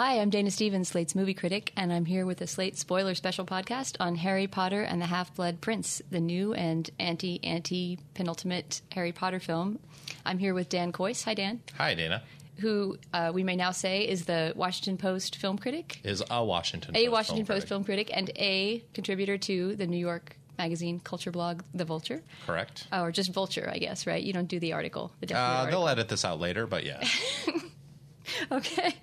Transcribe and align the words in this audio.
Hi, 0.00 0.18
I'm 0.18 0.30
Dana 0.30 0.50
Stevens, 0.50 0.88
Slate's 0.88 1.14
movie 1.14 1.34
critic, 1.34 1.74
and 1.76 1.92
I'm 1.92 2.06
here 2.06 2.24
with 2.24 2.40
a 2.40 2.46
Slate 2.46 2.78
spoiler 2.78 3.14
special 3.14 3.44
podcast 3.44 3.98
on 4.00 4.14
Harry 4.14 4.46
Potter 4.46 4.80
and 4.80 4.98
the 4.98 5.04
Half 5.04 5.34
Blood 5.34 5.60
Prince, 5.60 6.00
the 6.10 6.20
new 6.20 6.54
and 6.54 6.88
anti 6.98 7.38
anti 7.44 7.98
penultimate 8.14 8.80
Harry 8.92 9.12
Potter 9.12 9.38
film. 9.38 9.78
I'm 10.24 10.38
here 10.38 10.54
with 10.54 10.70
Dan 10.70 10.90
Kois. 10.90 11.22
Hi, 11.24 11.34
Dan. 11.34 11.60
Hi, 11.76 11.92
Dana. 11.92 12.22
Who 12.60 12.96
uh, 13.12 13.32
we 13.34 13.44
may 13.44 13.56
now 13.56 13.72
say 13.72 14.08
is 14.08 14.24
the 14.24 14.54
Washington 14.56 14.96
Post 14.96 15.36
film 15.36 15.58
critic, 15.58 16.00
Is 16.02 16.22
a 16.30 16.42
Washington 16.42 16.96
a 16.96 17.00
Post 17.04 17.12
Washington 17.12 17.44
film 17.44 17.56
Post 17.58 17.68
film 17.68 17.84
critic, 17.84 18.10
and 18.10 18.30
a 18.36 18.82
contributor 18.94 19.36
to 19.36 19.76
the 19.76 19.86
New 19.86 19.98
York 19.98 20.34
Magazine 20.56 21.00
culture 21.00 21.30
blog, 21.30 21.60
The 21.74 21.84
Vulture. 21.84 22.22
Correct. 22.46 22.86
Oh, 22.90 23.02
or 23.02 23.12
just 23.12 23.34
Vulture, 23.34 23.70
I 23.70 23.76
guess, 23.76 24.06
right? 24.06 24.22
You 24.22 24.32
don't 24.32 24.48
do 24.48 24.60
the 24.60 24.72
article. 24.72 25.12
The 25.20 25.34
Uh, 25.34 25.38
article. 25.38 25.80
they'll 25.80 25.88
edit 25.90 26.08
this 26.08 26.24
out 26.24 26.40
later, 26.40 26.66
but 26.66 26.84
yeah. 26.84 27.06
Okay. 28.50 28.94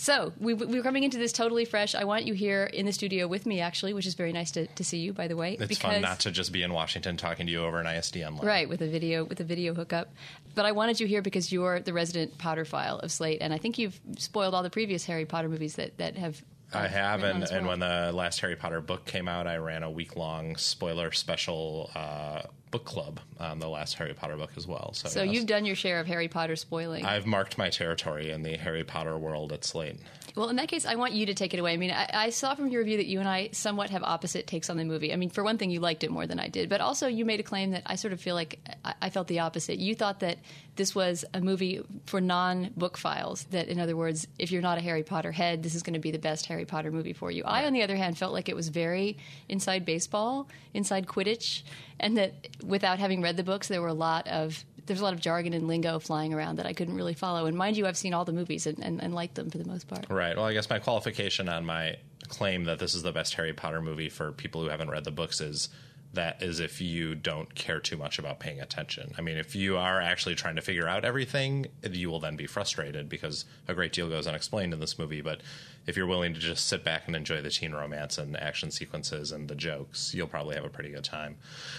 So 0.04 0.34
we, 0.38 0.52
we're 0.52 0.82
coming 0.82 1.02
into 1.04 1.16
this 1.16 1.32
totally 1.32 1.64
fresh. 1.64 1.94
I 1.94 2.04
want 2.04 2.26
you 2.26 2.34
here 2.34 2.64
in 2.64 2.84
the 2.84 2.92
studio 2.92 3.26
with 3.26 3.46
me, 3.46 3.60
actually, 3.60 3.94
which 3.94 4.06
is 4.06 4.12
very 4.12 4.34
nice 4.34 4.50
to, 4.50 4.66
to 4.66 4.84
see 4.84 4.98
you, 4.98 5.14
by 5.14 5.28
the 5.28 5.36
way. 5.36 5.56
It's 5.58 5.78
fun 5.78 6.02
not 6.02 6.20
to 6.20 6.30
just 6.30 6.52
be 6.52 6.62
in 6.62 6.74
Washington 6.74 7.16
talking 7.16 7.46
to 7.46 7.52
you 7.52 7.64
over 7.64 7.80
an 7.80 7.86
ISDN 7.86 8.36
line. 8.36 8.46
right 8.46 8.68
with 8.68 8.82
a 8.82 8.86
video 8.86 9.24
with 9.24 9.40
a 9.40 9.44
video 9.44 9.72
hookup. 9.72 10.12
But 10.54 10.66
I 10.66 10.72
wanted 10.72 11.00
you 11.00 11.06
here 11.06 11.22
because 11.22 11.50
you're 11.50 11.80
the 11.80 11.94
resident 11.94 12.36
Potterphile 12.36 13.00
of 13.00 13.12
Slate, 13.12 13.38
and 13.40 13.54
I 13.54 13.56
think 13.56 13.78
you've 13.78 13.98
spoiled 14.18 14.52
all 14.52 14.62
the 14.62 14.68
previous 14.68 15.06
Harry 15.06 15.24
Potter 15.24 15.48
movies 15.48 15.76
that 15.76 15.96
that 15.96 16.18
have. 16.18 16.42
I 16.74 16.88
have, 16.88 17.22
and, 17.22 17.44
and 17.44 17.66
when 17.66 17.80
the 17.80 18.10
last 18.12 18.40
Harry 18.40 18.56
Potter 18.56 18.80
book 18.80 19.04
came 19.04 19.28
out, 19.28 19.46
I 19.46 19.56
ran 19.56 19.82
a 19.82 19.90
week 19.90 20.16
long 20.16 20.56
spoiler 20.56 21.12
special 21.12 21.90
uh, 21.94 22.42
book 22.70 22.84
club 22.84 23.20
on 23.38 23.60
the 23.60 23.68
last 23.68 23.94
Harry 23.94 24.14
Potter 24.14 24.36
book 24.36 24.50
as 24.56 24.66
well. 24.66 24.92
So, 24.94 25.08
so 25.08 25.22
yes, 25.22 25.34
you've 25.34 25.46
done 25.46 25.64
your 25.64 25.76
share 25.76 26.00
of 26.00 26.06
Harry 26.06 26.28
Potter 26.28 26.56
spoiling. 26.56 27.04
I've 27.04 27.26
marked 27.26 27.56
my 27.56 27.70
territory 27.70 28.30
in 28.30 28.42
the 28.42 28.56
Harry 28.56 28.84
Potter 28.84 29.16
world 29.16 29.52
at 29.52 29.64
Slate. 29.64 30.00
Well, 30.36 30.48
in 30.48 30.56
that 30.56 30.66
case, 30.66 30.84
I 30.84 30.96
want 30.96 31.12
you 31.12 31.26
to 31.26 31.34
take 31.34 31.54
it 31.54 31.60
away. 31.60 31.74
I 31.74 31.76
mean, 31.76 31.92
I, 31.92 32.10
I 32.12 32.30
saw 32.30 32.56
from 32.56 32.66
your 32.66 32.80
review 32.80 32.96
that 32.96 33.06
you 33.06 33.20
and 33.20 33.28
I 33.28 33.50
somewhat 33.52 33.90
have 33.90 34.02
opposite 34.02 34.48
takes 34.48 34.68
on 34.68 34.76
the 34.76 34.84
movie. 34.84 35.12
I 35.12 35.16
mean, 35.16 35.30
for 35.30 35.44
one 35.44 35.58
thing, 35.58 35.70
you 35.70 35.78
liked 35.78 36.02
it 36.02 36.10
more 36.10 36.26
than 36.26 36.40
I 36.40 36.48
did, 36.48 36.68
but 36.68 36.80
also 36.80 37.06
you 37.06 37.24
made 37.24 37.38
a 37.38 37.44
claim 37.44 37.70
that 37.70 37.84
I 37.86 37.94
sort 37.94 38.12
of 38.12 38.20
feel 38.20 38.34
like 38.34 38.58
I, 38.84 38.94
I 39.02 39.10
felt 39.10 39.28
the 39.28 39.38
opposite. 39.38 39.78
You 39.78 39.94
thought 39.94 40.20
that 40.20 40.38
this 40.74 40.92
was 40.92 41.24
a 41.32 41.40
movie 41.40 41.82
for 42.06 42.20
non 42.20 42.70
book 42.76 42.96
files, 42.96 43.44
that 43.52 43.68
in 43.68 43.78
other 43.78 43.96
words, 43.96 44.26
if 44.36 44.50
you're 44.50 44.62
not 44.62 44.76
a 44.76 44.80
Harry 44.80 45.04
Potter 45.04 45.30
head, 45.30 45.62
this 45.62 45.76
is 45.76 45.84
going 45.84 45.94
to 45.94 46.00
be 46.00 46.10
the 46.10 46.18
best 46.18 46.46
Harry 46.46 46.64
Potter 46.64 46.90
movie 46.90 47.12
for 47.12 47.30
you. 47.30 47.44
I, 47.44 47.66
on 47.66 47.72
the 47.72 47.84
other 47.84 47.96
hand, 47.96 48.18
felt 48.18 48.32
like 48.32 48.48
it 48.48 48.56
was 48.56 48.70
very 48.70 49.16
inside 49.48 49.84
baseball, 49.84 50.48
inside 50.72 51.06
Quidditch, 51.06 51.62
and 52.00 52.16
that 52.16 52.48
without 52.64 52.98
having 52.98 53.22
read 53.22 53.36
the 53.36 53.44
books, 53.44 53.68
there 53.68 53.80
were 53.80 53.86
a 53.86 53.94
lot 53.94 54.26
of 54.26 54.64
there's 54.86 55.00
a 55.00 55.04
lot 55.04 55.12
of 55.14 55.20
jargon 55.20 55.52
and 55.52 55.66
lingo 55.66 55.98
flying 55.98 56.34
around 56.34 56.56
that 56.56 56.66
I 56.66 56.72
couldn't 56.72 56.94
really 56.94 57.14
follow. 57.14 57.46
And 57.46 57.56
mind 57.56 57.76
you, 57.76 57.86
I've 57.86 57.96
seen 57.96 58.14
all 58.14 58.24
the 58.24 58.32
movies 58.32 58.66
and, 58.66 58.78
and, 58.82 59.02
and 59.02 59.14
liked 59.14 59.34
them 59.34 59.50
for 59.50 59.58
the 59.58 59.64
most 59.64 59.88
part. 59.88 60.06
Right. 60.10 60.36
Well, 60.36 60.44
I 60.44 60.52
guess 60.52 60.68
my 60.68 60.78
qualification 60.78 61.48
on 61.48 61.64
my 61.64 61.96
claim 62.28 62.64
that 62.64 62.78
this 62.78 62.94
is 62.94 63.02
the 63.02 63.12
best 63.12 63.34
Harry 63.34 63.52
Potter 63.52 63.80
movie 63.80 64.08
for 64.08 64.32
people 64.32 64.62
who 64.62 64.68
haven't 64.68 64.90
read 64.90 65.04
the 65.04 65.10
books 65.10 65.40
is 65.40 65.68
that 66.14 66.42
is 66.42 66.60
if 66.60 66.80
you 66.80 67.14
don't 67.14 67.54
care 67.54 67.80
too 67.80 67.96
much 67.96 68.18
about 68.18 68.40
paying 68.40 68.60
attention. 68.60 69.14
I 69.18 69.20
mean, 69.20 69.36
if 69.36 69.54
you 69.54 69.76
are 69.76 70.00
actually 70.00 70.34
trying 70.34 70.56
to 70.56 70.62
figure 70.62 70.88
out 70.88 71.04
everything, 71.04 71.66
you 71.82 72.10
will 72.10 72.20
then 72.20 72.36
be 72.36 72.46
frustrated 72.46 73.08
because 73.08 73.44
a 73.68 73.74
great 73.74 73.92
deal 73.92 74.08
goes 74.08 74.26
unexplained 74.26 74.72
in 74.72 74.80
this 74.80 74.98
movie. 74.98 75.20
But 75.20 75.40
if 75.86 75.96
you're 75.96 76.06
willing 76.06 76.34
to 76.34 76.40
just 76.40 76.66
sit 76.66 76.84
back 76.84 77.02
and 77.06 77.14
enjoy 77.14 77.42
the 77.42 77.50
teen 77.50 77.72
romance 77.72 78.18
and 78.18 78.36
action 78.36 78.70
sequences 78.70 79.32
and 79.32 79.48
the 79.48 79.54
jokes, 79.54 80.14
you'll 80.14 80.26
probably 80.26 80.54
have 80.54 80.64
a 80.64 80.70
pretty 80.70 80.90
good 80.90 81.04
time. 81.04 81.36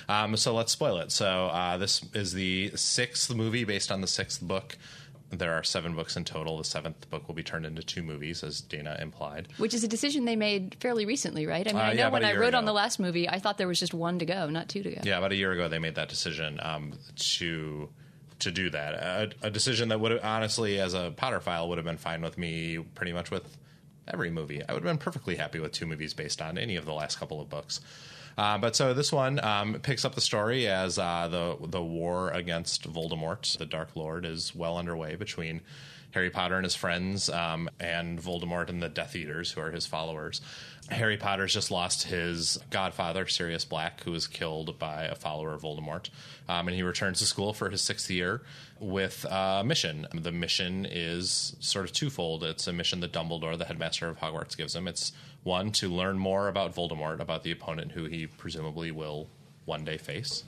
Um, 0.08 0.38
so 0.38 0.54
let's 0.54 0.72
spoil 0.72 0.98
it. 1.00 1.12
So 1.12 1.48
uh, 1.48 1.78
this 1.78 2.06
is 2.14 2.34
the 2.34 2.72
sixth 2.76 3.34
movie 3.34 3.64
based 3.64 3.92
on 3.92 4.02
the 4.02 4.08
sixth 4.08 4.42
book. 4.42 4.78
There 5.32 5.54
are 5.54 5.64
seven 5.64 5.96
books 5.96 6.16
in 6.16 6.24
total. 6.24 6.58
The 6.60 6.64
seventh 6.64 7.10
book 7.10 7.28
will 7.28 7.36
be 7.36 7.44
turned 7.44 7.66
into 7.66 7.82
two 7.82 8.04
movies, 8.04 8.44
as 8.44 8.62
Dana 8.62 8.98
implied. 9.02 9.48
Which 9.58 9.74
is 9.74 9.84
a 9.84 9.88
decision 9.88 10.26
they 10.26 10.36
made 10.36 10.78
fairly 10.80 11.06
recently, 11.06 11.46
right? 11.48 11.68
I 11.68 11.72
mean, 11.74 11.82
Uh, 11.82 11.86
I 11.86 11.94
know 11.94 12.00
yeah, 12.00 12.10
when 12.10 12.24
I 12.24 12.28
a 12.28 12.30
I 12.30 12.34
year 12.34 12.42
wrote 12.42 12.54
on 12.54 12.66
the 12.66 12.74
last 12.74 13.00
movie, 13.00 13.28
I 13.28 13.40
thought 13.40 13.58
there 13.58 13.68
was 13.68 13.80
just 13.80 13.94
one 13.94 14.20
to 14.20 14.26
go, 14.26 14.50
not 14.50 14.70
two 14.70 14.84
to 14.84 14.92
go. 14.92 15.02
Yeah, 15.04 15.18
about 15.18 15.32
a 15.32 15.36
year 15.36 15.52
ago, 15.52 15.68
they 15.68 15.80
made 15.80 15.96
that 15.96 16.10
decision 16.10 16.60
um, 16.62 16.94
to 17.16 17.90
to 18.40 18.52
do 18.52 18.70
that. 18.70 18.94
A, 18.94 19.32
a 19.48 19.50
decision 19.50 19.90
that 19.90 20.00
would 20.00 20.12
have, 20.12 20.24
honestly, 20.24 20.80
as 20.80 20.94
a 20.94 21.12
Potterphile, 21.18 21.70
would 21.70 21.78
have 21.78 21.86
been 21.86 21.98
fine 21.98 22.22
with 22.22 22.38
me 22.38 22.80
pretty 22.94 23.14
much 23.14 23.32
with 23.32 23.58
every 24.08 24.30
movie. 24.30 24.62
I 24.62 24.74
would 24.74 24.84
have 24.84 24.90
been 24.92 24.98
perfectly 25.04 25.36
happy 25.38 25.60
with 25.60 25.72
two 25.72 25.86
movies 25.88 26.14
based 26.14 26.42
on 26.42 26.58
any 26.58 26.76
of 26.76 26.86
the 26.86 26.94
last 26.94 27.18
couple 27.18 27.40
of 27.42 27.50
books. 27.50 27.80
Uh, 28.38 28.58
but 28.58 28.76
so 28.76 28.94
this 28.94 29.12
one 29.12 29.44
um, 29.44 29.76
picks 29.82 30.04
up 30.04 30.16
the 30.16 30.22
story 30.22 30.68
as 30.68 31.00
uh, 31.00 31.28
the 31.30 31.58
the 31.68 31.82
war 31.82 32.32
against 32.32 32.92
Voldemort, 32.92 33.58
the 33.58 33.66
Dark 33.66 33.96
Lord, 33.96 34.26
is 34.26 34.54
well 34.54 34.78
underway 34.78 35.16
between 35.16 35.62
Harry 36.16 36.30
Potter 36.30 36.56
and 36.56 36.64
his 36.64 36.76
friends, 36.76 37.30
um, 37.30 37.70
and 37.78 38.20
Voldemort 38.22 38.70
and 38.70 38.82
the 38.82 38.88
Death 38.88 39.18
Eaters, 39.18 39.52
who 39.52 39.60
are 39.60 39.72
his 39.72 39.86
followers. 39.86 40.40
Harry 40.90 41.18
Potter's 41.18 41.54
just 41.54 41.72
lost 41.72 42.04
his 42.04 42.58
godfather, 42.70 43.28
Sirius 43.28 43.66
Black, 43.66 44.02
who 44.04 44.12
was 44.12 44.26
killed 44.26 44.80
by 44.80 45.04
a 45.04 45.16
follower 45.16 45.54
of 45.54 45.64
Voldemort. 45.64 46.10
Um, 46.48 46.70
and 46.70 46.76
he 46.78 46.84
returns 46.84 47.20
to 47.20 47.26
school 47.26 47.54
for 47.54 47.70
his 47.70 47.82
sixth 47.82 48.10
year 48.10 48.42
with 48.80 49.26
a 49.30 49.62
mission. 49.66 50.08
The 50.14 50.32
mission 50.32 50.88
is 50.90 51.58
sort 51.60 51.84
of 51.84 51.92
twofold. 51.92 52.46
It's 52.46 52.66
a 52.68 52.74
mission 52.74 53.02
that 53.02 53.12
Dumbledore, 53.12 53.58
the 53.58 53.66
headmaster 53.66 54.08
of 54.08 54.20
Hogwarts, 54.20 54.56
gives 54.56 54.74
him. 54.74 54.88
It's 54.88 55.12
one, 55.44 55.72
to 55.74 55.90
learn 55.90 56.18
more 56.18 56.48
about 56.48 56.74
Voldemort, 56.74 57.20
about 57.20 57.44
the 57.44 57.52
opponent 57.52 57.92
who 57.92 58.06
he 58.06 58.26
presumably 58.26 58.90
will 58.90 59.28
one 59.66 59.84
day 59.84 59.98
face. 59.98 60.46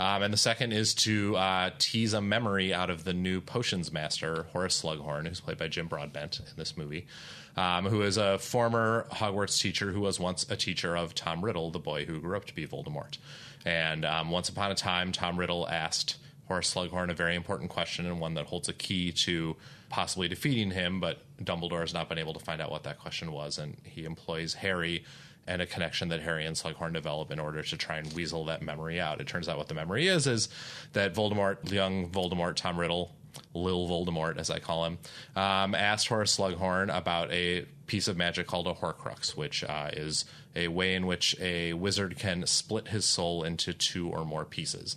Um, 0.00 0.22
and 0.22 0.32
the 0.32 0.38
second 0.38 0.72
is 0.72 0.94
to 0.94 1.36
uh, 1.36 1.70
tease 1.78 2.14
a 2.14 2.22
memory 2.22 2.72
out 2.72 2.88
of 2.88 3.04
the 3.04 3.12
new 3.12 3.42
potions 3.42 3.92
master, 3.92 4.46
Horace 4.54 4.80
Slughorn, 4.80 5.28
who's 5.28 5.40
played 5.40 5.58
by 5.58 5.68
Jim 5.68 5.88
Broadbent 5.88 6.40
in 6.40 6.56
this 6.56 6.74
movie, 6.74 7.06
um, 7.54 7.84
who 7.84 8.00
is 8.00 8.16
a 8.16 8.38
former 8.38 9.06
Hogwarts 9.12 9.60
teacher 9.60 9.92
who 9.92 10.00
was 10.00 10.18
once 10.18 10.46
a 10.48 10.56
teacher 10.56 10.96
of 10.96 11.14
Tom 11.14 11.44
Riddle, 11.44 11.70
the 11.70 11.78
boy 11.78 12.06
who 12.06 12.18
grew 12.18 12.34
up 12.34 12.46
to 12.46 12.54
be 12.54 12.66
Voldemort. 12.66 13.18
And 13.66 14.06
um, 14.06 14.30
once 14.30 14.48
upon 14.48 14.70
a 14.70 14.74
time, 14.74 15.12
Tom 15.12 15.38
Riddle 15.38 15.68
asked 15.68 16.16
Horace 16.48 16.72
Slughorn 16.72 17.10
a 17.10 17.14
very 17.14 17.36
important 17.36 17.68
question 17.68 18.06
and 18.06 18.18
one 18.18 18.32
that 18.34 18.46
holds 18.46 18.70
a 18.70 18.72
key 18.72 19.12
to 19.26 19.54
possibly 19.90 20.28
defeating 20.28 20.70
him, 20.70 21.00
but 21.00 21.18
Dumbledore 21.44 21.80
has 21.80 21.92
not 21.92 22.08
been 22.08 22.16
able 22.16 22.32
to 22.32 22.40
find 22.40 22.62
out 22.62 22.70
what 22.70 22.84
that 22.84 22.98
question 22.98 23.32
was, 23.32 23.58
and 23.58 23.76
he 23.84 24.06
employs 24.06 24.54
Harry 24.54 25.04
and 25.50 25.60
a 25.60 25.66
connection 25.66 26.08
that 26.08 26.20
Harry 26.20 26.46
and 26.46 26.54
Slughorn 26.54 26.92
develop 26.92 27.32
in 27.32 27.40
order 27.40 27.60
to 27.60 27.76
try 27.76 27.96
and 27.96 28.12
weasel 28.12 28.44
that 28.44 28.62
memory 28.62 29.00
out. 29.00 29.20
It 29.20 29.26
turns 29.26 29.48
out 29.48 29.58
what 29.58 29.66
the 29.66 29.74
memory 29.74 30.06
is 30.06 30.28
is 30.28 30.48
that 30.92 31.12
Voldemort, 31.12 31.70
young 31.72 32.08
Voldemort, 32.08 32.54
Tom 32.54 32.78
Riddle, 32.78 33.10
Lil 33.52 33.88
Voldemort, 33.88 34.38
as 34.38 34.48
I 34.48 34.60
call 34.60 34.84
him, 34.84 34.98
um, 35.34 35.74
asked 35.74 36.06
Horace 36.06 36.36
Slughorn 36.36 36.96
about 36.96 37.32
a 37.32 37.66
piece 37.86 38.06
of 38.06 38.16
magic 38.16 38.46
called 38.46 38.68
a 38.68 38.74
Horcrux, 38.74 39.36
which 39.36 39.64
uh, 39.64 39.90
is 39.92 40.24
a 40.54 40.68
way 40.68 40.94
in 40.94 41.06
which 41.06 41.36
a 41.40 41.72
wizard 41.72 42.16
can 42.16 42.46
split 42.46 42.88
his 42.88 43.04
soul 43.04 43.42
into 43.42 43.72
two 43.72 44.08
or 44.08 44.24
more 44.24 44.44
pieces. 44.44 44.96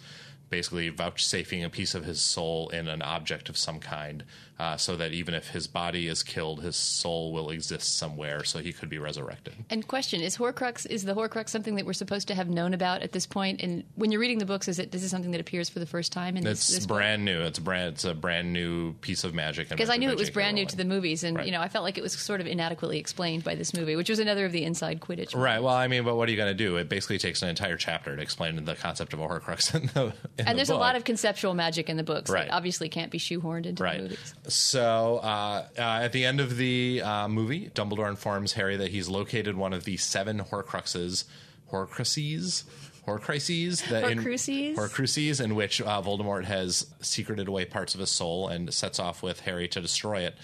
Basically, 0.51 0.89
vouchsafing 0.89 1.63
a 1.63 1.69
piece 1.69 1.95
of 1.95 2.05
his 2.05 2.21
soul 2.21 2.69
in 2.69 2.87
an 2.87 3.01
object 3.01 3.49
of 3.49 3.57
some 3.57 3.79
kind, 3.79 4.23
uh, 4.63 4.77
so 4.77 4.95
that 4.95 5.11
even 5.11 5.33
if 5.33 5.49
his 5.49 5.67
body 5.67 6.07
is 6.07 6.23
killed, 6.23 6.61
his 6.61 6.77
soul 6.77 7.33
will 7.33 7.49
exist 7.49 7.97
somewhere, 7.97 8.45
so 8.45 8.59
he 8.59 8.71
could 8.71 8.87
be 8.89 8.97
resurrected. 8.97 9.53
And 9.69 9.85
question 9.85 10.21
is 10.21 10.37
Horcrux 10.37 10.85
is 10.89 11.03
the 11.03 11.13
Horcrux 11.13 11.49
something 11.49 11.75
that 11.75 11.85
we're 11.85 11.91
supposed 11.93 12.29
to 12.29 12.35
have 12.35 12.47
known 12.49 12.73
about 12.73 13.01
at 13.01 13.11
this 13.11 13.25
point? 13.25 13.61
And 13.61 13.83
when 13.95 14.11
you're 14.11 14.21
reading 14.21 14.37
the 14.39 14.45
books, 14.45 14.69
is 14.69 14.79
it 14.79 14.91
this 14.93 15.03
is 15.03 15.11
something 15.11 15.31
that 15.31 15.41
appears 15.41 15.67
for 15.67 15.79
the 15.79 15.85
first 15.85 16.13
time 16.13 16.37
in 16.37 16.43
this? 16.45 16.59
It's 16.59 16.75
this 16.75 16.85
book? 16.85 16.97
brand 16.97 17.25
new. 17.25 17.41
It's 17.41 17.59
brand. 17.59 17.93
It's 17.95 18.05
a 18.05 18.13
brand 18.13 18.53
new 18.53 18.93
piece 18.93 19.25
of 19.25 19.33
magic. 19.33 19.67
because 19.67 19.89
I 19.89 19.97
knew 19.97 20.09
it 20.09 20.17
was 20.17 20.29
brand 20.29 20.55
new 20.55 20.65
to 20.65 20.77
the 20.77 20.85
movies, 20.85 21.23
and 21.25 21.35
Right. 21.37 21.45
you 21.45 21.51
know 21.51 21.59
I 21.61 21.67
felt 21.67 21.83
like 21.83 21.97
it 21.97 22.01
was 22.01 22.13
sort 22.13 22.39
of 22.39 22.47
inadequately 22.47 22.99
explained 22.99 23.43
by 23.43 23.55
this 23.55 23.73
movie, 23.73 23.95
which 23.97 24.09
was 24.09 24.19
another 24.19 24.45
of 24.45 24.53
the 24.53 24.63
inside 24.63 25.01
Quidditch. 25.01 25.35
Right. 25.35 25.61
Well, 25.61 25.73
I 25.75 25.87
mean, 25.89 26.03
but 26.05 26.15
what 26.15 26.29
are 26.29 26.31
you 26.31 26.37
going 26.37 26.55
to 26.55 26.63
do? 26.65 26.77
It 26.77 26.87
basically 26.87 27.17
takes 27.17 27.41
an 27.41 27.49
entire 27.49 27.75
chapter 27.75 28.15
to 28.15 28.21
explain 28.21 28.63
the 28.63 28.75
concept 28.75 29.13
of 29.13 29.19
a 29.19 29.27
Horcrux 29.27 29.73
in 29.79 29.87
the. 29.93 30.03
In 30.05 30.13
And 30.39 30.47
the 30.49 30.53
there's 30.55 30.69
a 30.69 30.75
lot 30.77 30.95
of 30.95 31.03
conceptual 31.03 31.53
magic 31.53 31.89
in 31.89 31.97
the 31.97 32.03
books 32.03 32.29
Right. 32.29 32.47
that 32.47 32.53
obviously 32.53 32.87
can't 32.87 33.11
be 33.11 33.19
shoehorned 33.19 33.65
into 33.65 33.83
Right. 33.83 33.97
the 33.97 34.03
movies. 34.03 34.33
So 34.53 35.17
uh, 35.17 35.65
uh, 35.77 35.81
at 35.81 36.11
the 36.11 36.25
end 36.25 36.39
of 36.39 36.57
the 36.57 37.01
uh, 37.01 37.27
movie, 37.27 37.71
Dumbledore 37.73 38.07
informs 38.09 38.53
Harry 38.53 38.77
that 38.77 38.91
he's 38.91 39.09
located 39.09 39.55
one 39.55 39.73
of 39.73 39.83
the 39.83 39.97
seven 39.97 40.39
Horcruxes, 40.39 41.23
Horcruxes, 41.71 42.63
Horcruxes, 43.07 43.87
that 43.89 44.11
in- 44.11 44.19
Horcruxes? 44.19 44.75
Horcruxes, 44.75 45.43
in 45.43 45.55
which 45.55 45.81
uh, 45.81 46.01
Voldemort 46.03 46.45
has 46.45 46.85
secreted 47.01 47.47
away 47.47 47.65
parts 47.65 47.95
of 47.95 47.99
his 47.99 48.11
soul 48.11 48.47
and 48.47 48.71
sets 48.71 48.99
off 48.99 49.23
with 49.23 49.39
Harry 49.41 49.67
to 49.69 49.81
destroy 49.81 50.21
it. 50.21 50.35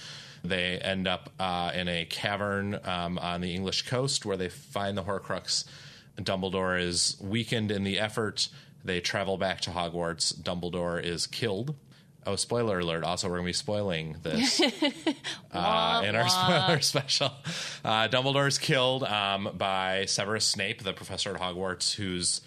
They 0.43 0.79
end 0.79 1.07
up 1.07 1.31
uh, 1.39 1.71
in 1.75 1.87
a 1.87 2.05
cavern 2.05 2.79
um, 2.85 3.19
on 3.19 3.41
the 3.41 3.53
English 3.53 3.83
coast 3.83 4.25
where 4.25 4.37
they 4.37 4.49
find 4.49 4.97
the 4.97 5.03
Horcrux. 5.03 5.65
Dumbledore 6.17 6.81
is 6.81 7.15
weakened 7.21 7.71
in 7.71 7.83
the 7.83 7.99
effort. 7.99 8.49
They 8.83 9.01
travel 9.01 9.37
back 9.37 9.61
to 9.61 9.69
Hogwarts. 9.69 10.33
Dumbledore 10.33 11.01
is 11.03 11.27
killed. 11.27 11.75
Oh, 12.25 12.35
spoiler 12.35 12.79
alert! 12.79 13.03
Also, 13.03 13.27
we're 13.27 13.37
going 13.37 13.45
to 13.45 13.49
be 13.49 13.53
spoiling 13.53 14.17
this 14.21 14.61
uh, 15.51 16.01
in 16.05 16.15
our 16.15 16.27
spoiler 16.27 16.79
special. 16.81 17.31
Uh, 17.83 18.07
Dumbledore 18.07 18.47
is 18.47 18.57
killed 18.57 19.03
um, 19.03 19.49
by 19.57 20.05
Severus 20.05 20.45
Snape, 20.45 20.83
the 20.83 20.93
professor 20.93 21.33
at 21.33 21.41
Hogwarts, 21.41 21.95
who's 21.95 22.41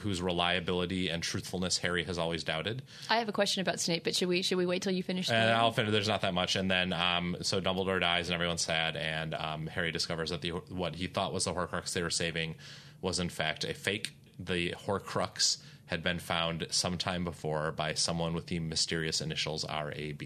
whose 0.00 0.20
reliability 0.22 1.08
and 1.08 1.22
truthfulness 1.22 1.78
Harry 1.78 2.04
has 2.04 2.18
always 2.18 2.44
doubted. 2.44 2.82
I 3.08 3.18
have 3.18 3.28
a 3.28 3.32
question 3.32 3.62
about 3.62 3.80
Snape, 3.80 4.04
but 4.04 4.14
should 4.14 4.28
we 4.28 4.42
should 4.42 4.58
we 4.58 4.66
wait 4.66 4.82
till 4.82 4.92
you 4.92 5.02
finish? 5.02 5.30
And 5.30 5.50
I'll 5.50 5.72
finish. 5.72 5.92
There's 5.92 6.08
not 6.08 6.20
that 6.22 6.34
much, 6.34 6.56
and 6.56 6.70
then 6.70 6.92
um, 6.92 7.36
so 7.42 7.60
Dumbledore 7.60 8.00
dies, 8.00 8.28
and 8.28 8.34
everyone's 8.34 8.62
sad, 8.62 8.96
and 8.96 9.34
um, 9.34 9.66
Harry 9.66 9.90
discovers 9.90 10.30
that 10.30 10.40
the 10.40 10.50
what 10.50 10.94
he 10.94 11.06
thought 11.06 11.32
was 11.32 11.44
the 11.44 11.52
Horcrux 11.52 11.92
they 11.92 12.02
were 12.02 12.10
saving 12.10 12.54
was 13.00 13.18
in 13.18 13.28
fact 13.28 13.64
a 13.64 13.74
fake. 13.74 14.14
The 14.38 14.74
Horcrux 14.86 15.58
had 15.86 16.02
been 16.02 16.18
found 16.18 16.66
sometime 16.70 17.24
before 17.24 17.72
by 17.72 17.94
someone 17.94 18.34
with 18.34 18.46
the 18.46 18.58
mysterious 18.58 19.20
initials 19.20 19.64
RAB. 19.68 20.22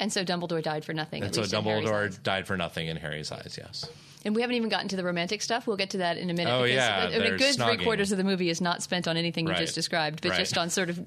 And 0.00 0.12
so 0.12 0.24
Dumbledore 0.24 0.62
died 0.62 0.84
for 0.84 0.92
nothing. 0.92 1.22
And 1.22 1.34
so 1.34 1.42
Dumbledore 1.42 2.20
died 2.22 2.46
for 2.46 2.56
nothing 2.56 2.88
in 2.88 2.96
Harry's 2.96 3.30
eyes. 3.30 3.56
Yes. 3.58 3.88
And 4.24 4.34
we 4.34 4.40
haven't 4.40 4.56
even 4.56 4.68
gotten 4.70 4.88
to 4.88 4.96
the 4.96 5.04
romantic 5.04 5.42
stuff. 5.42 5.66
We'll 5.66 5.76
get 5.76 5.90
to 5.90 5.98
that 5.98 6.16
in 6.16 6.30
a 6.30 6.34
minute. 6.34 6.50
Oh 6.50 6.62
because 6.62 6.74
yeah, 6.76 7.08
a, 7.08 7.34
a 7.34 7.36
good 7.36 7.56
snogging. 7.56 7.74
three 7.76 7.84
quarters 7.84 8.10
of 8.12 8.18
the 8.18 8.24
movie 8.24 8.48
is 8.48 8.60
not 8.60 8.82
spent 8.82 9.06
on 9.06 9.16
anything 9.16 9.44
Right. 9.46 9.58
you 9.58 9.64
just 9.64 9.74
described, 9.74 10.22
but 10.22 10.30
Right. 10.30 10.38
just 10.38 10.56
on 10.56 10.70
sort 10.70 10.88
of 10.90 10.98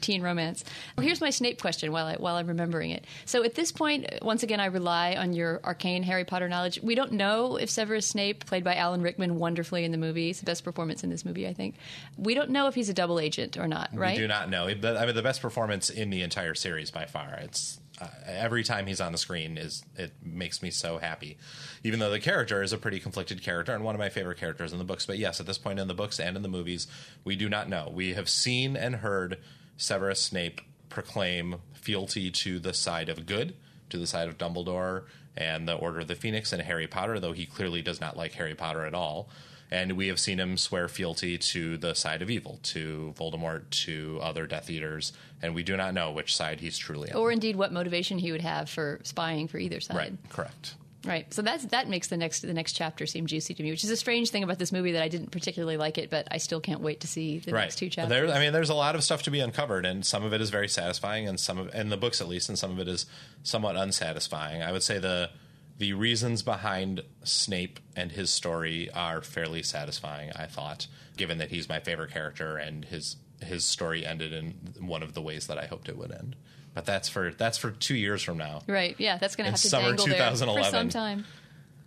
teen 0.00 0.22
romance. 0.22 0.64
Well, 0.96 1.04
here's 1.04 1.20
my 1.20 1.30
Snape 1.30 1.60
question 1.60 1.90
while 1.90 2.06
I, 2.06 2.14
while 2.16 2.36
I'm 2.36 2.46
remembering 2.46 2.90
it. 2.90 3.04
So 3.24 3.42
at 3.44 3.54
this 3.56 3.72
point, 3.72 4.06
once 4.22 4.42
again, 4.42 4.60
I 4.60 4.66
rely 4.66 5.16
on 5.16 5.32
your 5.32 5.60
arcane 5.64 6.02
Harry 6.04 6.24
Potter 6.24 6.48
knowledge. 6.48 6.78
We 6.82 6.94
don't 6.94 7.12
know 7.12 7.56
if 7.56 7.68
Severus 7.70 8.06
Snape, 8.06 8.46
played 8.46 8.62
by 8.64 8.76
Alan 8.76 9.02
Rickman 9.02 9.38
wonderfully 9.38 9.84
in 9.84 9.90
the 9.90 9.98
movie, 9.98 10.30
it's 10.30 10.40
the 10.40 10.46
best 10.46 10.62
performance 10.64 11.02
in 11.02 11.10
this 11.10 11.24
movie, 11.24 11.48
I 11.48 11.52
think. 11.52 11.74
We 12.16 12.34
don't 12.34 12.50
know 12.50 12.66
if 12.68 12.74
he's 12.74 12.88
a 12.88 12.94
double 12.94 13.18
agent 13.18 13.56
or 13.58 13.66
not, 13.66 13.90
right? 13.92 14.16
We 14.16 14.22
do 14.22 14.28
not 14.28 14.48
know. 14.48 14.64
I 14.68 14.74
mean, 14.74 15.14
the 15.14 15.22
best 15.22 15.42
performance 15.42 15.90
in 15.90 16.10
the 16.10 16.22
entire 16.22 16.54
series 16.54 16.90
by 16.90 17.06
far. 17.06 17.38
It's 17.42 17.80
uh, 18.00 18.06
every 18.26 18.64
time 18.64 18.86
he's 18.86 19.00
on 19.00 19.12
the 19.12 19.18
screen 19.18 19.58
is 19.58 19.84
it 19.96 20.12
makes 20.22 20.62
me 20.62 20.70
so 20.70 20.98
happy. 20.98 21.36
Even 21.84 22.00
though 22.00 22.10
the 22.10 22.20
character 22.20 22.62
is 22.62 22.72
a 22.72 22.78
pretty 22.78 23.00
conflicted 23.00 23.42
character 23.42 23.74
and 23.74 23.84
one 23.84 23.94
of 23.94 23.98
my 23.98 24.08
favorite 24.08 24.38
characters 24.38 24.72
in 24.72 24.78
the 24.78 24.84
books. 24.84 25.06
But 25.06 25.18
yes, 25.18 25.40
at 25.40 25.46
this 25.46 25.58
point 25.58 25.78
in 25.78 25.88
the 25.88 25.94
books 25.94 26.18
and 26.18 26.36
in 26.36 26.42
the 26.42 26.48
movies, 26.48 26.86
we 27.24 27.36
do 27.36 27.48
not 27.48 27.68
know. 27.68 27.90
We 27.92 28.14
have 28.14 28.28
seen 28.28 28.76
and 28.76 28.96
heard 28.96 29.38
Severus 29.76 30.20
Snape 30.20 30.60
proclaim 30.88 31.56
fealty 31.72 32.30
to 32.30 32.58
the 32.58 32.74
side 32.74 33.08
of 33.08 33.26
good, 33.26 33.54
to 33.90 33.98
the 33.98 34.06
side 34.06 34.28
of 34.28 34.38
Dumbledore 34.38 35.04
and 35.36 35.66
the 35.68 35.74
Order 35.74 36.00
of 36.00 36.08
the 36.08 36.14
Phoenix 36.14 36.52
and 36.52 36.62
Harry 36.62 36.86
Potter, 36.86 37.20
though 37.20 37.32
he 37.32 37.46
clearly 37.46 37.82
does 37.82 38.00
not 38.00 38.16
like 38.16 38.32
Harry 38.32 38.54
Potter 38.54 38.84
at 38.84 38.94
all. 38.94 39.28
And 39.70 39.92
we 39.92 40.08
have 40.08 40.18
seen 40.18 40.40
him 40.40 40.56
swear 40.56 40.88
fealty 40.88 41.38
to 41.38 41.76
the 41.76 41.94
side 41.94 42.22
of 42.22 42.30
evil, 42.30 42.58
to 42.64 43.14
Voldemort, 43.16 43.70
to 43.84 44.18
other 44.20 44.46
Death 44.46 44.68
Eaters, 44.68 45.12
and 45.42 45.54
we 45.54 45.62
do 45.62 45.76
not 45.76 45.94
know 45.94 46.10
which 46.10 46.34
side 46.34 46.60
he's 46.60 46.76
truly 46.76 47.10
on. 47.12 47.16
Or 47.16 47.30
indeed 47.30 47.56
what 47.56 47.72
motivation 47.72 48.18
he 48.18 48.32
would 48.32 48.40
have 48.40 48.68
for 48.68 49.00
spying 49.04 49.46
for 49.46 49.58
either 49.58 49.80
side. 49.80 49.96
right, 49.96 50.12
correct. 50.28 50.74
Right. 51.04 51.32
So 51.32 51.40
that's 51.40 51.64
that 51.66 51.88
makes 51.88 52.08
the 52.08 52.18
next 52.18 52.40
the 52.40 52.52
next 52.52 52.74
chapter 52.74 53.06
seem 53.06 53.26
juicy 53.26 53.54
to 53.54 53.62
me, 53.62 53.70
which 53.70 53.84
is 53.84 53.90
a 53.90 53.96
strange 53.96 54.30
thing 54.30 54.42
about 54.42 54.58
this 54.58 54.70
movie 54.70 54.92
that 54.92 55.02
I 55.02 55.08
didn't 55.08 55.30
particularly 55.30 55.78
like 55.78 55.96
it, 55.96 56.10
but 56.10 56.28
I 56.30 56.36
still 56.36 56.60
can't 56.60 56.82
wait 56.82 57.00
to 57.00 57.06
see 57.06 57.38
the 57.38 57.52
right. 57.52 57.62
next 57.62 57.76
two 57.76 57.88
chapters. 57.88 58.10
There, 58.10 58.30
I 58.30 58.38
mean, 58.38 58.52
there's 58.52 58.68
a 58.68 58.74
lot 58.74 58.94
of 58.94 59.02
stuff 59.02 59.22
to 59.22 59.30
be 59.30 59.40
uncovered, 59.40 59.86
and 59.86 60.04
some 60.04 60.24
of 60.24 60.34
it 60.34 60.42
is 60.42 60.50
very 60.50 60.68
satisfying, 60.68 61.26
and 61.26 61.40
some 61.40 61.56
of, 61.56 61.74
in 61.74 61.88
the 61.88 61.96
books 61.96 62.20
at 62.20 62.28
least, 62.28 62.50
and 62.50 62.58
some 62.58 62.70
of 62.70 62.78
it 62.78 62.86
is 62.86 63.06
somewhat 63.42 63.76
unsatisfying. 63.76 64.62
I 64.62 64.72
would 64.72 64.82
say 64.82 64.98
the 64.98 65.30
the 65.80 65.94
reasons 65.94 66.42
behind 66.42 67.02
Snape 67.24 67.80
and 67.96 68.12
his 68.12 68.28
story 68.28 68.90
are 68.90 69.22
fairly 69.22 69.62
satisfying. 69.62 70.30
I 70.36 70.44
thought, 70.44 70.86
given 71.16 71.38
that 71.38 71.48
he's 71.48 71.70
my 71.70 71.80
favorite 71.80 72.10
character, 72.10 72.58
and 72.58 72.84
his 72.84 73.16
his 73.42 73.64
story 73.64 74.04
ended 74.04 74.34
in 74.34 74.52
one 74.78 75.02
of 75.02 75.14
the 75.14 75.22
ways 75.22 75.46
that 75.46 75.56
I 75.56 75.64
hoped 75.64 75.88
it 75.88 75.96
would 75.96 76.12
end. 76.12 76.36
But 76.74 76.84
that's 76.84 77.08
for 77.08 77.32
that's 77.32 77.56
for 77.56 77.70
two 77.70 77.96
years 77.96 78.22
from 78.22 78.36
now. 78.36 78.60
Right. 78.66 78.94
Yeah, 78.98 79.16
that's 79.16 79.36
going 79.36 79.46
to 79.46 79.52
have 79.52 79.60
to 79.60 79.68
summer 79.68 79.88
dangle 79.88 80.06
there 80.06 80.16
for 80.16 80.36
2011. 80.36 80.70
some 80.70 80.88
time. 80.90 81.24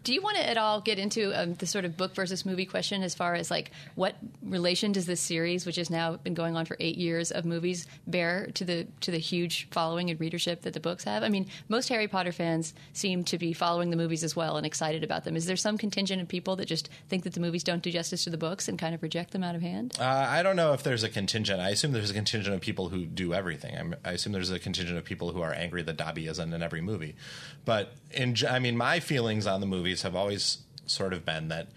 Do 0.03 0.13
you 0.13 0.21
want 0.21 0.35
to 0.37 0.49
at 0.49 0.57
all 0.57 0.81
get 0.81 0.99
into 0.99 1.31
um, 1.39 1.53
the 1.53 1.65
sort 1.65 1.85
of 1.85 1.95
book 1.95 2.13
versus 2.13 2.45
movie 2.45 2.65
question 2.65 3.03
as 3.03 3.15
far 3.15 3.35
as 3.35 3.49
like 3.49 3.71
what 3.95 4.15
relation 4.41 4.91
does 4.91 5.05
this 5.05 5.21
series, 5.21 5.65
which 5.65 5.77
has 5.77 5.89
now 5.89 6.17
been 6.17 6.33
going 6.33 6.57
on 6.57 6.65
for 6.65 6.75
eight 6.79 6.97
years 6.97 7.31
of 7.31 7.45
movies, 7.45 7.87
bear 8.05 8.47
to 8.55 8.65
the 8.65 8.87
to 9.01 9.11
the 9.11 9.17
huge 9.17 9.69
following 9.71 10.09
and 10.09 10.19
readership 10.19 10.61
that 10.63 10.73
the 10.73 10.79
books 10.81 11.05
have? 11.05 11.23
I 11.23 11.29
mean, 11.29 11.47
most 11.69 11.87
Harry 11.87 12.09
Potter 12.09 12.33
fans 12.33 12.73
seem 12.91 13.23
to 13.25 13.37
be 13.37 13.53
following 13.53 13.91
the 13.91 13.95
movies 13.95 14.23
as 14.23 14.35
well 14.35 14.57
and 14.57 14.65
excited 14.65 15.03
about 15.03 15.23
them. 15.23 15.37
Is 15.37 15.45
there 15.45 15.55
some 15.55 15.77
contingent 15.77 16.21
of 16.21 16.27
people 16.27 16.57
that 16.57 16.65
just 16.65 16.89
think 17.07 17.23
that 17.23 17.33
the 17.33 17.39
movies 17.39 17.63
don't 17.63 17.81
do 17.81 17.91
justice 17.91 18.25
to 18.25 18.29
the 18.29 18.37
books 18.37 18.67
and 18.67 18.77
kind 18.77 18.93
of 18.93 19.03
reject 19.03 19.31
them 19.31 19.43
out 19.43 19.55
of 19.55 19.61
hand? 19.61 19.95
Uh, 19.99 20.03
I 20.03 20.43
don't 20.43 20.57
know 20.57 20.73
if 20.73 20.83
there's 20.83 21.03
a 21.03 21.09
contingent. 21.09 21.61
I 21.61 21.69
assume 21.69 21.93
there's 21.93 22.11
a 22.11 22.13
contingent 22.13 22.53
of 22.53 22.59
people 22.59 22.89
who 22.89 23.05
do 23.05 23.33
everything. 23.33 23.77
I'm, 23.77 23.95
I 24.03 24.11
assume 24.11 24.33
there's 24.33 24.51
a 24.51 24.59
contingent 24.59 24.97
of 24.97 25.05
people 25.05 25.31
who 25.31 25.41
are 25.41 25.53
angry 25.53 25.81
that 25.83 25.95
Dobby 25.95 26.27
isn't 26.27 26.53
in 26.53 26.61
every 26.61 26.81
movie. 26.81 27.15
But 27.63 27.93
in, 28.11 28.35
I 28.49 28.59
mean, 28.59 28.75
my 28.75 28.99
feelings 28.99 29.47
on 29.47 29.61
the 29.61 29.65
have 30.01 30.15
always 30.15 30.57
sort 30.87 31.13
of 31.13 31.23
been 31.23 31.47
that 31.49 31.67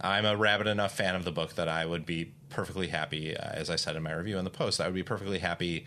I'm 0.00 0.24
a 0.24 0.36
rabid 0.36 0.66
enough 0.66 0.94
fan 0.96 1.14
of 1.16 1.24
the 1.24 1.32
book 1.32 1.54
that 1.54 1.68
I 1.68 1.86
would 1.86 2.04
be 2.06 2.32
perfectly 2.50 2.88
happy, 2.88 3.36
uh, 3.36 3.50
as 3.52 3.70
I 3.70 3.76
said 3.76 3.96
in 3.96 4.02
my 4.02 4.12
review 4.12 4.36
in 4.38 4.44
the 4.44 4.50
post, 4.50 4.80
I 4.80 4.86
would 4.86 4.94
be 4.94 5.02
perfectly 5.02 5.38
happy. 5.38 5.86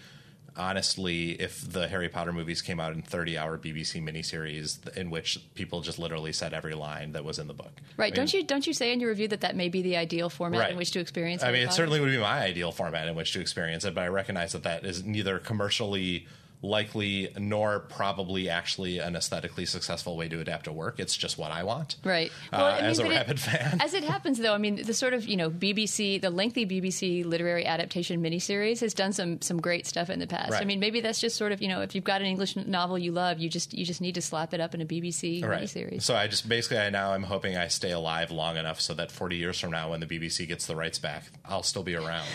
Honestly, 0.57 1.31
if 1.31 1.69
the 1.69 1.89
Harry 1.89 2.07
Potter 2.07 2.31
movies 2.31 2.61
came 2.61 2.79
out 2.79 2.93
in 2.93 3.01
30 3.01 3.37
hour 3.37 3.57
BBC 3.57 4.01
miniseries 4.01 4.87
in 4.95 5.09
which 5.09 5.37
people 5.53 5.81
just 5.81 5.99
literally 5.99 6.31
said 6.31 6.53
every 6.53 6.73
line 6.73 7.11
that 7.11 7.25
was 7.25 7.39
in 7.39 7.47
the 7.47 7.53
book. 7.53 7.73
Right? 7.97 8.05
I 8.05 8.09
mean- 8.11 8.15
don't 8.15 8.33
you 8.33 8.43
don't 8.43 8.65
you 8.65 8.71
say 8.73 8.93
in 8.93 9.01
your 9.01 9.09
review 9.09 9.27
that 9.27 9.41
that 9.41 9.57
may 9.57 9.67
be 9.67 9.81
the 9.81 9.97
ideal 9.97 10.29
format 10.29 10.61
Right. 10.61 10.71
in 10.71 10.77
which 10.77 10.91
to 10.91 10.99
experience? 11.01 11.43
It? 11.43 11.47
I 11.47 11.51
mean, 11.51 11.67
it 11.67 11.73
certainly 11.73 11.99
would 11.99 12.09
be 12.09 12.17
my 12.17 12.41
ideal 12.41 12.71
format 12.71 13.09
in 13.09 13.15
which 13.15 13.33
to 13.33 13.41
experience 13.41 13.83
it, 13.83 13.93
but 13.93 14.05
I 14.05 14.07
recognize 14.07 14.53
that 14.53 14.63
that 14.63 14.85
is 14.85 15.03
neither 15.03 15.39
commercially 15.39 16.25
likely 16.65 17.29
nor 17.37 17.79
probably 17.79 18.49
actually 18.49 18.99
an 18.99 19.15
aesthetically 19.15 19.65
successful 19.65 20.17
way 20.17 20.27
to 20.27 20.39
adapt 20.39 20.67
a 20.67 20.71
work. 20.73 20.99
It's 20.99 21.15
just 21.15 21.37
what 21.37 21.51
I 21.51 21.63
want. 21.63 21.95
Right. 22.03 22.31
Uh, 22.51 22.77
as 22.81 22.99
a 22.99 23.03
but 23.03 23.11
it- 23.29 23.39
fan. 23.39 23.79
As 23.81 23.93
it 23.93 24.03
happens, 24.13 24.37
though, 24.39 24.53
I 24.53 24.57
mean, 24.57 24.83
the 24.83 24.93
sort 24.93 25.13
of 25.13 25.25
you 25.25 25.37
know 25.37 25.49
BBC, 25.49 26.19
the 26.21 26.29
lengthy 26.29 26.65
BBC 26.65 27.23
literary 27.25 27.65
adaptation 27.65 28.21
miniseries 28.21 28.79
has 28.81 28.93
done 28.93 29.13
some 29.13 29.41
some 29.41 29.61
great 29.61 29.85
stuff 29.85 30.09
in 30.09 30.19
the 30.19 30.27
past. 30.27 30.53
I 30.53 30.65
mean, 30.65 30.79
maybe 30.79 31.01
that's 31.01 31.19
just 31.21 31.35
sort 31.37 31.51
of 31.51 31.61
you 31.61 31.67
know 31.67 31.81
if 31.81 31.95
you've 31.95 32.03
got 32.03 32.21
an 32.21 32.27
English 32.27 32.55
novel 32.55 32.97
you 32.97 33.11
love, 33.11 33.39
you 33.39 33.49
just 33.49 33.73
you 33.73 33.85
just 33.85 34.01
need 34.01 34.15
to 34.15 34.21
slap 34.21 34.53
it 34.53 34.59
up 34.59 34.73
in 34.73 34.81
a 34.81 34.85
BBC 34.85 35.43
Right. 35.45 35.63
miniseries. 35.63 36.01
So 36.03 36.15
I 36.15 36.27
just 36.27 36.49
basically 36.49 36.77
I 36.79 36.89
now 36.89 37.13
I'm 37.13 37.23
hoping 37.23 37.55
I 37.57 37.67
stay 37.67 37.91
alive 37.91 38.31
long 38.31 38.57
enough 38.57 38.81
so 38.81 38.93
that 38.95 39.11
40 39.11 39.35
years 39.35 39.59
from 39.59 39.71
now 39.71 39.91
when 39.91 39.99
the 39.99 40.05
BBC 40.07 40.47
gets 40.47 40.65
the 40.65 40.75
rights 40.75 40.99
back, 40.99 41.23
I'll 41.45 41.63
still 41.63 41.83
be 41.83 41.95
around. 41.95 42.27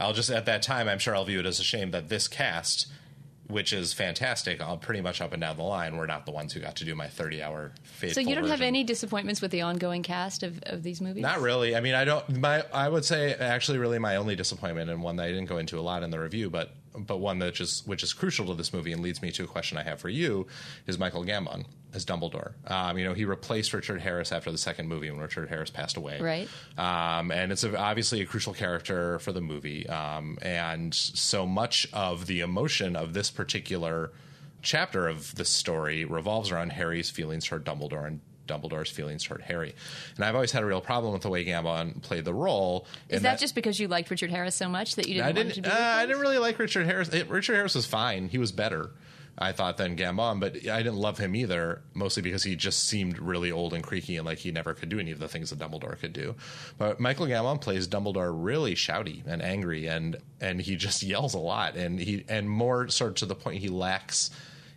I'll 0.00 0.12
just 0.12 0.30
at 0.30 0.46
that 0.46 0.62
time 0.62 0.88
I'm 0.88 0.98
sure 0.98 1.14
I'll 1.14 1.24
view 1.24 1.40
it 1.40 1.46
as 1.46 1.58
a 1.60 1.64
shame 1.64 1.90
that 1.90 2.08
this 2.08 2.28
cast 2.28 2.86
which 3.48 3.72
is 3.72 3.92
fantastic. 3.92 4.60
I'll 4.60 4.76
pretty 4.76 5.00
much 5.00 5.20
up 5.20 5.32
and 5.32 5.40
down 5.40 5.56
the 5.56 5.62
line. 5.62 5.96
We're 5.96 6.06
not 6.06 6.26
the 6.26 6.32
ones 6.32 6.52
who 6.52 6.60
got 6.60 6.76
to 6.76 6.84
do 6.84 6.94
my 6.94 7.08
30 7.08 7.42
hour 7.42 7.72
So 8.08 8.20
you 8.20 8.34
don't 8.34 8.48
have 8.48 8.60
any 8.60 8.84
disappointments 8.84 9.40
with 9.40 9.50
the 9.50 9.62
ongoing 9.62 10.02
cast 10.02 10.42
of, 10.42 10.60
of 10.64 10.82
these 10.82 11.00
movies? 11.00 11.22
Not 11.22 11.40
really. 11.40 11.74
I 11.74 11.80
mean, 11.80 11.94
I 11.94 12.04
don't. 12.04 12.38
My 12.38 12.64
I 12.72 12.88
would 12.88 13.04
say 13.04 13.34
actually, 13.34 13.78
really, 13.78 13.98
my 13.98 14.16
only 14.16 14.36
disappointment, 14.36 14.90
and 14.90 15.02
one 15.02 15.16
that 15.16 15.24
I 15.24 15.28
didn't 15.28 15.46
go 15.46 15.58
into 15.58 15.78
a 15.78 15.82
lot 15.82 16.02
in 16.02 16.10
the 16.10 16.20
review, 16.20 16.50
but 16.50 16.74
but 16.96 17.18
one 17.18 17.38
that 17.38 17.54
just 17.54 17.86
which 17.86 18.02
is 18.02 18.12
crucial 18.12 18.46
to 18.46 18.54
this 18.54 18.72
movie 18.72 18.92
and 18.92 19.02
leads 19.02 19.22
me 19.22 19.30
to 19.32 19.44
a 19.44 19.46
question 19.46 19.78
I 19.78 19.82
have 19.82 20.00
for 20.00 20.08
you 20.08 20.46
is 20.86 20.98
Michael 20.98 21.24
Gambon 21.24 21.64
as 21.94 22.04
Dumbledore. 22.04 22.52
Um, 22.70 22.98
you 22.98 23.04
know, 23.04 23.14
he 23.14 23.24
replaced 23.24 23.72
Richard 23.72 24.00
Harris 24.00 24.30
after 24.30 24.52
the 24.52 24.58
second 24.58 24.88
movie 24.88 25.10
when 25.10 25.20
Richard 25.20 25.48
Harris 25.48 25.70
passed 25.70 25.96
away. 25.96 26.20
Right. 26.20 26.48
Um, 26.76 27.30
and 27.30 27.50
it's 27.50 27.64
a, 27.64 27.76
obviously 27.76 28.20
a 28.20 28.26
crucial 28.26 28.52
character 28.52 29.18
for 29.20 29.32
the 29.32 29.40
movie. 29.40 29.88
Um, 29.88 30.38
and 30.42 30.94
so 30.94 31.46
much 31.46 31.88
of 31.92 32.26
the 32.26 32.40
emotion 32.40 32.94
of 32.94 33.14
this 33.14 33.30
particular 33.30 34.12
chapter 34.60 35.08
of 35.08 35.34
the 35.36 35.44
story 35.44 36.04
revolves 36.04 36.50
around 36.50 36.72
Harry's 36.72 37.10
feelings 37.10 37.46
toward 37.46 37.64
Dumbledore 37.64 38.06
and 38.06 38.20
Dumbledore's 38.46 38.90
feelings 38.90 39.22
toward 39.22 39.42
Harry. 39.42 39.74
And 40.16 40.24
I've 40.24 40.34
always 40.34 40.52
had 40.52 40.62
a 40.62 40.66
real 40.66 40.80
problem 40.80 41.12
with 41.12 41.22
the 41.22 41.28
way 41.28 41.44
Gambon 41.44 42.02
played 42.02 42.24
the 42.24 42.34
role. 42.34 42.86
Is 43.08 43.18
in 43.18 43.22
that, 43.22 43.38
just 43.38 43.54
because 43.54 43.78
you 43.78 43.88
liked 43.88 44.10
Richard 44.10 44.30
Harris 44.30 44.54
so 44.54 44.68
much 44.68 44.96
that 44.96 45.06
you 45.06 45.14
didn't, 45.14 45.26
I 45.26 45.32
didn't. 45.32 45.64
to 45.64 45.70
Uh, 45.70 45.78
I 45.78 46.06
didn't 46.06 46.20
really 46.20 46.38
like 46.38 46.58
Richard 46.58 46.86
Harris. 46.86 47.10
It, 47.10 47.28
Richard 47.28 47.54
Harris 47.54 47.74
was 47.74 47.86
fine. 47.86 48.28
He 48.28 48.38
was 48.38 48.50
better, 48.50 48.90
I 49.40 49.52
thought, 49.52 49.76
than 49.76 49.96
Gambon. 49.96 50.40
But 50.40 50.68
I 50.68 50.82
didn't 50.82 50.96
love 50.96 51.18
him 51.18 51.36
either, 51.36 51.82
mostly 51.94 52.22
because 52.22 52.42
he 52.42 52.56
just 52.56 52.86
seemed 52.86 53.18
really 53.18 53.52
old 53.52 53.72
and 53.72 53.82
creaky 53.82 54.16
and 54.16 54.26
like 54.26 54.38
he 54.38 54.50
never 54.50 54.74
could 54.74 54.88
do 54.88 54.98
any 54.98 55.12
of 55.12 55.20
the 55.20 55.28
things 55.28 55.50
that 55.50 55.58
Dumbledore 55.58 55.98
could 55.98 56.12
do. 56.12 56.34
But 56.76 56.98
Michael 56.98 57.26
Gambon 57.26 57.60
plays 57.60 57.86
Dumbledore 57.86 58.32
really 58.34 58.74
shouty 58.74 59.24
and 59.26 59.40
angry, 59.40 59.86
and 59.86 60.16
and 60.40 60.60
he 60.60 60.76
just 60.76 61.02
yells 61.02 61.34
a 61.34 61.38
lot, 61.38 61.76
and 61.76 61.98
he 61.98 62.24
and 62.28 62.50
more 62.50 62.88
sort 62.88 63.10
of 63.10 63.16
to 63.16 63.26
the 63.26 63.34
point 63.34 63.60
he 63.60 63.68
lacks 63.68 64.30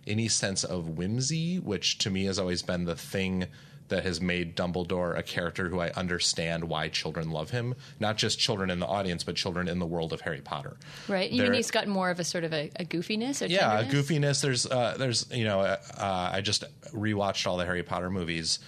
any 0.08 0.28
sense 0.28 0.64
of 0.64 0.98
whimsy, 0.98 1.60
which 1.60 1.98
to 2.00 2.10
me 2.10 2.26
has 2.26 2.40
always 2.40 2.62
been 2.62 2.86
the 2.86 2.96
thing 2.96 3.48
that 3.92 4.04
has 4.04 4.20
made 4.20 4.56
Dumbledore 4.58 5.16
a 5.18 5.22
character 5.24 5.70
who 5.70 5.80
I 5.80 5.92
understand 5.92 6.64
why 6.66 6.90
children 6.90 7.30
love 7.30 7.52
him. 7.52 7.76
Not 8.00 8.18
just 8.18 8.40
children 8.40 8.70
in 8.72 8.80
the 8.80 8.88
audience, 8.88 9.24
but 9.24 9.36
children 9.36 9.68
in 9.68 9.78
the 9.80 9.86
world 9.86 10.12
of 10.12 10.22
Harry 10.22 10.42
Potter. 10.42 10.76
Right. 11.08 11.30
You 11.30 11.44
mean 11.44 11.54
he's 11.54 11.72
got 11.72 11.88
more 11.88 12.10
of 12.10 12.20
a 12.20 12.24
sort 12.24 12.44
of 12.44 12.52
a, 12.54 12.72
a 12.78 12.84
goofiness 12.86 13.42
or 13.42 13.46
yeah, 13.50 13.82
tenderness? 13.82 13.94
goofiness. 14.10 14.42
There's, 14.42 14.66
uh, 14.66 14.96
there's, 14.98 15.28
you 15.32 15.44
know, 15.44 15.62
uh, 15.62 15.78
uh, 15.98 16.30
I 16.34 16.42
just 16.42 16.64
rewatched 16.92 17.46
all 17.46 17.58
the 17.58 17.66
Harry 17.66 17.84
Potter 17.84 18.10
movies, 18.10 18.60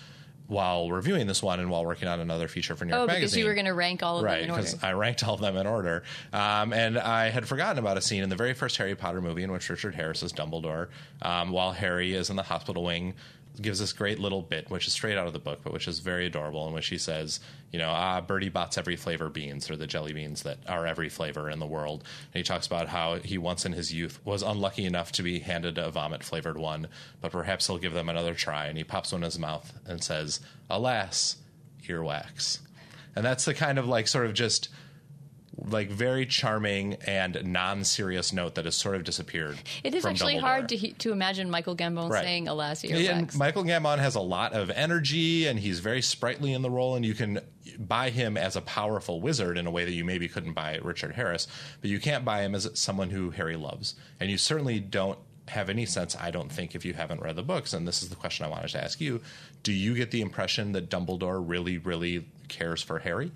while 0.48 0.92
reviewing 0.92 1.26
this 1.26 1.42
one 1.42 1.62
and 1.62 1.70
while 1.70 1.86
working 1.86 2.08
on 2.08 2.20
another 2.20 2.50
feature 2.50 2.76
for 2.76 2.84
New 2.84 2.92
York 2.92 3.04
Oh, 3.04 3.08
Magazine. 3.08 3.22
because 3.22 3.38
you 3.38 3.46
were 3.46 3.54
going 3.54 3.66
to 3.66 3.74
rank 3.74 4.04
all 4.04 4.18
of 4.18 4.26
right, 4.26 4.42
them 4.42 4.44
in 4.44 4.50
order. 4.52 4.62
because 4.64 4.84
I 4.84 4.92
ranked 4.92 5.24
all 5.24 5.36
of 5.36 5.40
them 5.40 5.56
in 5.56 5.66
order. 5.66 6.04
Um, 6.34 6.74
and 6.74 7.00
I 7.00 7.30
had 7.30 7.48
forgotten 7.48 7.80
about 7.80 7.98
a 7.98 8.02
scene 8.02 8.24
in 8.24 8.30
the 8.30 8.36
very 8.36 8.54
first 8.54 8.76
Harry 8.78 8.94
Potter 8.94 9.22
movie 9.22 9.44
in 9.44 9.52
which 9.54 9.70
Richard 9.70 9.96
Harris 9.96 10.22
is 10.22 10.34
Dumbledore, 10.34 10.90
um, 11.22 11.52
while 11.52 11.72
Harry 11.72 12.14
is 12.14 12.30
in 12.30 12.36
the 12.36 12.44
hospital 12.44 12.84
wing. 12.84 13.14
Gives 13.62 13.78
this 13.80 13.94
great 13.94 14.18
little 14.18 14.42
bit, 14.42 14.72
which 14.72 14.88
is 14.88 14.94
straight 14.94 15.16
out 15.16 15.28
of 15.28 15.34
the 15.34 15.40
book, 15.40 15.60
but 15.64 15.74
which 15.74 15.88
is 15.88 16.00
very 16.00 16.26
adorable, 16.26 16.68
in 16.68 16.74
which 16.74 16.88
he 16.88 16.98
says, 16.98 17.40
"You 17.72 17.78
know, 17.78 17.92
ah, 17.92 18.20
Bertie 18.20 18.50
Bott's 18.50 18.80
every 18.80 18.96
flavor 18.96 19.30
beans, 19.30 19.70
or 19.70 19.76
the 19.76 19.86
jelly 19.86 20.12
beans 20.12 20.42
that 20.42 20.58
are 20.68 20.88
every 20.88 21.08
flavor 21.08 21.52
in 21.52 21.60
the 21.60 21.68
world." 21.68 22.04
And 22.34 22.40
he 22.40 22.44
talks 22.44 22.66
about 22.66 22.90
how 22.90 23.20
he 23.20 23.38
once 23.38 23.64
in 23.64 23.74
his 23.74 23.94
youth 23.94 24.20
was 24.26 24.42
unlucky 24.42 24.86
enough 24.86 25.12
to 25.14 25.24
be 25.24 25.40
handed 25.40 25.78
a 25.78 25.92
vomit 25.92 26.24
flavored 26.24 26.58
one, 26.58 26.88
but 27.22 27.32
perhaps 27.32 27.68
he'll 27.68 27.78
give 27.78 27.94
them 27.94 28.10
another 28.10 28.34
try. 28.34 28.66
And 28.66 28.78
he 28.78 28.84
pops 28.84 29.12
one 29.12 29.22
in 29.22 29.26
his 29.26 29.38
mouth 29.38 29.72
and 29.86 30.04
says, 30.04 30.40
"Alas, 30.68 31.38
earwax." 31.88 32.60
And 33.16 33.24
that's 33.24 33.46
the 33.46 33.54
kind 33.54 33.78
of 33.78 33.88
like 33.88 34.08
sort 34.08 34.26
of 34.26 34.34
just 34.34 34.70
like 35.56 35.90
very 35.90 36.26
charming 36.26 36.96
and 37.06 37.44
non-serious 37.46 38.34
note 38.34 38.56
that 38.56 38.66
has 38.66 38.76
sort 38.76 38.96
of 38.96 39.04
disappeared. 39.04 39.58
it 39.84 39.94
is 39.94 40.06
actually 40.06 40.36
Dumbledore. 40.36 40.40
hard 40.42 40.70
to, 40.70 40.76
he- 40.78 40.92
to 40.94 41.12
imagine 41.12 41.50
Michael 41.50 41.76
Gambon 41.76 42.10
Right. 42.10 42.24
saying 42.24 42.48
"Alas, 42.48 42.84
Yeah, 42.84 42.96
earwax." 42.98 43.10
and 43.12 43.36
Michael 43.36 43.64
Gambon 43.64 44.00
has 44.00 44.16
a 44.16 44.20
lot 44.20 44.54
of 44.54 44.70
energy, 44.72 45.46
and 45.48 45.60
he's 45.60 45.80
very 45.80 46.02
sprightly 46.02 46.54
in 46.54 46.62
the 46.64 46.70
role, 46.72 46.96
and 46.96 47.06
you 47.06 47.14
can 47.14 47.40
buy 47.78 48.10
him 48.10 48.36
as 48.38 48.56
a 48.56 48.62
powerful 48.62 49.22
wizard 49.22 49.58
in 49.58 49.68
a 49.68 49.72
way 49.72 49.86
that 49.86 49.94
you 49.94 50.04
maybe 50.04 50.28
couldn't 50.28 50.54
buy 50.54 50.80
Richard 50.82 51.14
Harris, 51.16 51.48
but 51.82 51.90
you 51.90 52.00
can't 52.00 52.26
buy 52.26 52.42
him 52.42 52.56
as 52.56 52.70
someone 52.74 53.10
who 53.12 53.30
Harry 53.32 53.56
loves, 53.56 53.96
and 54.20 54.30
you 54.32 54.38
certainly 54.38 54.80
don't 54.80 55.20
have 55.50 55.70
any 55.70 55.86
sense, 55.86 56.16
I 56.16 56.32
don't 56.32 56.52
think, 56.52 56.74
if 56.74 56.86
you 56.86 56.94
haven't 56.94 57.22
read 57.22 57.36
the 57.36 57.44
books. 57.44 57.74
And 57.74 57.88
this 57.88 58.02
is 58.02 58.10
the 58.10 58.16
question 58.16 58.46
I 58.46 58.50
wanted 58.50 58.70
to 58.70 58.84
ask 58.84 59.00
you: 59.02 59.22
Do 59.62 59.72
you 59.74 59.94
get 59.94 60.10
the 60.12 60.22
impression 60.22 60.72
that 60.72 60.90
Dumbledore 60.90 61.44
really, 61.46 61.78
really 61.78 62.26
cares 62.48 62.82
for 62.82 63.00
Harry? 63.00 63.32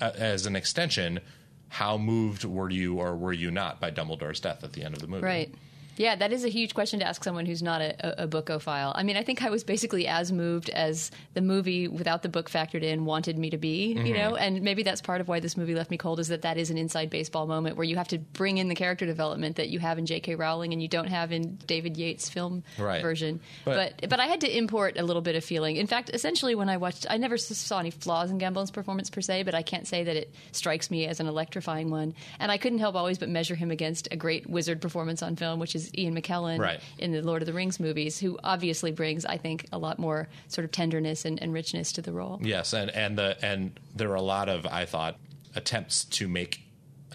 Uh, 0.00 0.10
as 0.16 0.46
an 0.46 0.56
extension, 0.56 1.20
how 1.68 1.96
moved 1.96 2.44
were 2.44 2.70
you, 2.70 2.98
or 2.98 3.16
were 3.16 3.32
you 3.32 3.50
not, 3.50 3.80
by 3.80 3.90
Dumbledore's 3.90 4.40
death 4.40 4.64
at 4.64 4.72
the 4.72 4.82
end 4.82 4.94
of 4.94 5.00
the 5.00 5.06
movie? 5.06 5.24
Right. 5.24 5.54
Yeah, 5.96 6.16
that 6.16 6.32
is 6.32 6.44
a 6.44 6.48
huge 6.48 6.74
question 6.74 7.00
to 7.00 7.06
ask 7.06 7.22
someone 7.22 7.46
who's 7.46 7.62
not 7.62 7.80
a, 7.80 8.24
a, 8.24 8.26
bookophile. 8.28 8.92
I 8.94 9.02
mean, 9.02 9.16
I 9.16 9.22
think 9.22 9.42
I 9.42 9.50
was 9.50 9.62
basically 9.64 10.06
as 10.08 10.32
moved 10.32 10.70
as 10.70 11.10
the 11.34 11.40
movie 11.40 11.86
without 11.88 12.22
the 12.22 12.28
book 12.28 12.50
factored 12.50 12.82
in 12.82 13.04
wanted 13.04 13.38
me 13.38 13.50
to 13.50 13.58
be, 13.58 13.94
Mm-hmm. 13.94 14.06
you 14.06 14.14
know? 14.14 14.34
And 14.36 14.62
maybe 14.62 14.82
that's 14.82 15.00
part 15.02 15.20
of 15.20 15.28
why 15.28 15.40
this 15.40 15.56
movie 15.56 15.74
left 15.74 15.90
me 15.90 15.96
cold 15.98 16.18
is 16.20 16.28
that 16.28 16.42
that 16.42 16.56
is 16.56 16.70
an 16.70 16.78
inside 16.78 17.10
baseball 17.10 17.46
moment 17.46 17.76
where 17.76 17.84
you 17.84 17.96
have 17.96 18.08
to 18.08 18.18
bring 18.18 18.58
in 18.58 18.68
the 18.68 18.74
character 18.74 19.04
development 19.06 19.56
that 19.56 19.68
you 19.68 19.78
have 19.80 19.98
in 19.98 20.06
J.K. 20.06 20.34
Rowling 20.36 20.72
and 20.72 20.80
you 20.80 20.88
don't 20.88 21.08
have 21.08 21.30
in 21.32 21.56
David 21.66 21.96
Yates' 21.96 22.28
film 22.28 22.62
Right. 22.78 23.02
version. 23.02 23.40
But- 23.64 23.94
But, 24.00 24.08
but 24.10 24.20
I 24.20 24.26
had 24.26 24.40
to 24.42 24.56
import 24.56 24.98
a 24.98 25.02
little 25.02 25.22
bit 25.22 25.34
of 25.36 25.44
feeling. 25.44 25.76
In 25.76 25.86
fact, 25.86 26.10
essentially 26.14 26.54
when 26.54 26.68
I 26.68 26.76
watched, 26.78 27.06
I 27.10 27.16
never 27.18 27.36
saw 27.36 27.78
any 27.80 27.90
flaws 27.90 28.30
in 28.30 28.38
Gambon's 28.38 28.70
performance 28.70 29.10
per 29.10 29.20
se, 29.20 29.42
but 29.42 29.54
I 29.54 29.62
can't 29.62 29.86
say 29.86 30.04
that 30.04 30.16
it 30.16 30.32
strikes 30.52 30.90
me 30.90 31.06
as 31.06 31.20
an 31.20 31.26
electrifying 31.26 31.90
one. 31.90 32.14
And 32.38 32.50
I 32.52 32.56
couldn't 32.58 32.78
help 32.78 32.94
always 32.94 33.18
but 33.18 33.28
measure 33.28 33.54
him 33.54 33.70
against 33.70 34.08
a 34.10 34.16
great 34.16 34.48
wizard 34.48 34.80
performance 34.80 35.22
on 35.22 35.36
film, 35.36 35.58
which 35.58 35.74
is 35.74 35.81
Ian 35.96 36.14
McKellen 36.14 36.58
Right. 36.58 36.80
in 36.98 37.12
the 37.12 37.22
Lord 37.22 37.42
of 37.42 37.46
the 37.46 37.52
Rings 37.52 37.80
movies, 37.80 38.18
who 38.18 38.38
obviously 38.44 38.92
brings, 38.92 39.24
I 39.24 39.36
think, 39.36 39.66
a 39.72 39.78
lot 39.78 39.98
more 39.98 40.28
sort 40.48 40.64
of 40.64 40.70
tenderness 40.70 41.24
and, 41.24 41.40
and 41.42 41.52
richness 41.52 41.92
to 41.92 42.02
the 42.02 42.12
role. 42.12 42.38
Yes, 42.42 42.72
and 42.72 42.90
and 42.90 43.16
the 43.16 43.36
and 43.42 43.78
there 43.94 44.10
are 44.10 44.16
a 44.16 44.22
lot 44.22 44.48
of 44.48 44.66
I 44.66 44.84
thought 44.84 45.16
attempts 45.54 46.04
to 46.06 46.28
make 46.28 46.62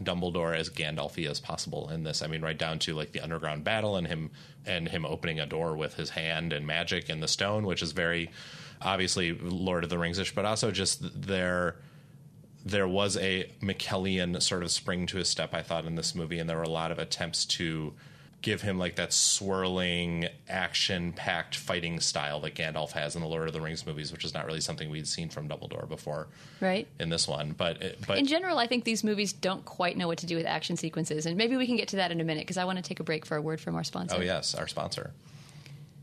Dumbledore 0.02 0.56
as 0.56 0.70
Gandalfy 0.70 1.28
as 1.30 1.40
possible 1.40 1.90
in 1.90 2.04
this. 2.04 2.22
I 2.22 2.28
mean, 2.28 2.42
right 2.42 2.58
down 2.58 2.80
to 2.80 2.94
like 2.94 3.12
the 3.12 3.20
underground 3.22 3.64
battle 3.64 3.96
and 3.96 4.08
him 4.08 4.32
and 4.66 4.88
him 4.88 5.06
opening 5.06 5.40
a 5.40 5.46
door 5.46 5.76
with 5.76 5.96
his 5.96 6.12
hand 6.12 6.54
and 6.54 6.68
magic 6.68 7.10
and 7.10 7.22
the 7.24 7.28
stone, 7.28 7.66
which 7.66 7.82
is 7.82 7.94
very 7.94 8.30
obviously 8.82 9.34
Lord 9.34 9.84
of 9.84 9.90
the 9.90 9.98
Rings-ish, 9.98 10.36
but 10.36 10.46
also 10.46 10.72
just 10.72 11.00
there 11.22 11.78
there 12.66 12.88
was 12.88 13.16
a 13.18 13.50
McKellian 13.62 14.42
sort 14.42 14.62
of 14.62 14.70
spring 14.72 15.06
to 15.08 15.18
his 15.18 15.30
step, 15.30 15.54
I 15.54 15.62
thought, 15.62 15.86
in 15.86 15.96
this 15.96 16.14
movie, 16.14 16.38
and 16.38 16.50
there 16.50 16.58
were 16.58 16.64
a 16.64 16.70
lot 16.70 16.92
of 16.92 17.00
attempts 17.00 17.46
to 17.46 17.94
give 18.42 18.62
him 18.62 18.78
like 18.78 18.96
that 18.96 19.12
swirling, 19.12 20.28
action-packed 20.48 21.56
fighting 21.56 22.00
style 22.00 22.40
that 22.42 22.54
Gandalf 22.56 22.92
has 22.92 23.16
in 23.16 23.22
the 23.22 23.28
Lord 23.28 23.48
of 23.48 23.54
the 23.54 23.60
Rings 23.62 23.86
movies, 23.86 24.12
which 24.12 24.24
is 24.24 24.34
not 24.34 24.46
really 24.46 24.62
something 24.62 24.90
we'd 24.90 25.08
seen 25.08 25.30
from 25.30 25.50
Dumbledore 25.50 25.88
before 25.90 26.28
Right? 26.62 26.88
in 27.00 27.10
this 27.10 27.28
one. 27.28 27.54
But 27.58 27.82
it- 27.82 28.00
but 28.08 28.20
In 28.20 28.26
general, 28.28 28.58
I 28.60 28.68
think 28.68 28.84
these 28.84 29.04
movies 29.04 29.34
don't 29.34 29.66
quite 29.66 29.98
know 29.98 30.08
what 30.08 30.20
to 30.20 30.26
do 30.26 30.36
with 30.36 30.46
action 30.46 30.78
sequences, 30.78 31.26
and 31.26 31.36
maybe 31.36 31.58
we 31.58 31.66
can 31.66 31.76
get 31.78 31.88
to 31.90 31.96
that 31.98 32.12
in 32.12 32.22
a 32.22 32.24
minute 32.24 32.42
because 32.44 32.58
I 32.58 32.66
want 32.66 32.78
to 32.78 32.84
take 32.84 33.00
a 33.00 33.04
break 33.04 33.26
for 33.26 33.36
a 33.38 33.42
word 33.42 33.60
from 33.60 33.76
our 33.76 33.84
sponsor. 33.84 34.16
oh 34.18 34.22
yes, 34.22 34.54
our 34.56 34.68
sponsor. 34.68 35.12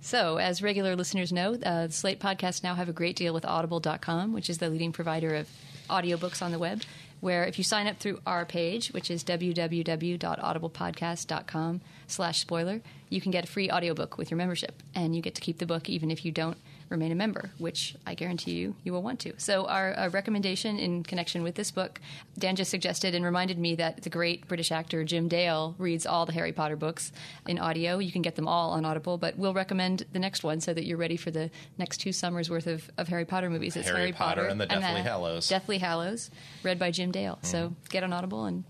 So, 0.01 0.37
as 0.37 0.61
regular 0.61 0.97
listeners 0.97 1.33
know, 1.33 1.55
uh, 1.55 1.87
the 1.87 1.93
Slate 1.93 2.21
podcasts 2.21 2.63
now 2.63 2.75
have 2.75 2.91
a 2.91 2.93
great 2.93 3.17
deal 3.17 3.33
with 3.33 3.45
Audible.com, 3.47 4.35
which 4.35 4.51
is 4.51 4.59
the 4.59 4.69
leading 4.69 4.93
provider 4.93 5.35
of 5.35 5.49
audiobooks 5.89 6.43
on 6.43 6.51
the 6.53 6.59
web. 6.59 6.83
Where 7.25 7.45
if 7.47 7.57
you 7.57 7.65
sign 7.65 7.87
up 7.87 7.97
through 7.97 8.21
our 8.27 8.45
page, 8.45 8.89
which 8.89 9.11
is 9.11 9.25
www.audiblepodcast.com 9.25 11.81
slash 12.07 12.39
spoiler, 12.39 12.83
you 13.09 13.23
can 13.23 13.33
get 13.33 13.45
a 13.45 13.47
free 13.47 13.71
audiobook 13.71 14.19
with 14.19 14.31
your 14.31 14.37
membership. 14.37 14.83
And 14.95 15.17
you 15.17 15.23
get 15.23 15.35
to 15.37 15.41
keep 15.41 15.57
the 15.57 15.65
book 15.65 15.89
even 15.89 16.11
if 16.11 16.27
you 16.27 16.33
don't 16.33 16.59
remain 16.89 17.13
a 17.13 17.15
member, 17.15 17.51
which 17.59 17.97
I 18.07 18.15
guarantee 18.15 18.53
you 18.53 18.77
you 18.85 18.93
will 18.93 19.03
want 19.03 19.21
to. 19.21 19.33
So, 19.39 19.67
our, 19.67 19.95
our 19.95 20.09
recommendation 20.09 20.79
in 20.79 21.03
connection 21.03 21.43
with 21.43 21.55
this 21.55 21.71
book, 21.71 22.01
Dan 22.39 22.57
just 22.57 22.71
suggested 22.71 23.15
and 23.15 23.25
reminded 23.25 23.59
me 23.59 23.75
that 23.77 24.03
the 24.03 24.11
great 24.11 24.47
British 24.49 24.73
actor 24.73 25.05
Jim 25.05 25.29
Dale 25.29 25.75
reads 25.79 26.07
all 26.07 26.27
the 26.27 26.33
Harry 26.33 26.53
Potter 26.53 26.77
books 26.77 27.13
in 27.47 27.59
audio. 27.59 27.99
You 27.99 28.13
can 28.13 28.23
get 28.23 28.37
them 28.37 28.49
all 28.49 28.71
on 28.71 28.85
Audible, 28.85 29.19
but 29.19 29.37
we'll 29.37 29.55
recommend 29.55 30.05
the 30.13 30.19
next 30.19 30.45
one 30.45 30.61
so 30.61 30.75
that 30.75 30.85
you're 30.85 30.99
ready 30.99 31.17
for 31.17 31.31
the 31.31 31.51
next 31.79 31.99
two 31.99 32.13
summers 32.13 32.51
worth 32.51 32.67
of, 32.67 32.91
of 32.99 33.09
Harry 33.09 33.25
Potter 33.25 33.51
movies. 33.51 33.77
It's 33.77 33.89
Harry 33.89 34.01
Harry, 34.01 34.13
Potter 34.13 34.47
and 34.47 34.61
the 34.61 34.67
Deathly 34.67 35.03
Hallows. 35.03 35.49
Deathly 35.49 35.79
Hallows, 35.79 36.31
read 36.63 36.79
by 36.79 36.91
Jim 36.91 37.11
Dale. 37.11 37.39
So 37.43 37.67
mm-hmm. 37.67 37.75
get 37.91 38.05
on 38.05 38.13
Audible 38.13 38.45
and 38.45 38.65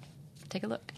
take 0.49 0.63
a 0.63 0.67
look. 0.67 0.93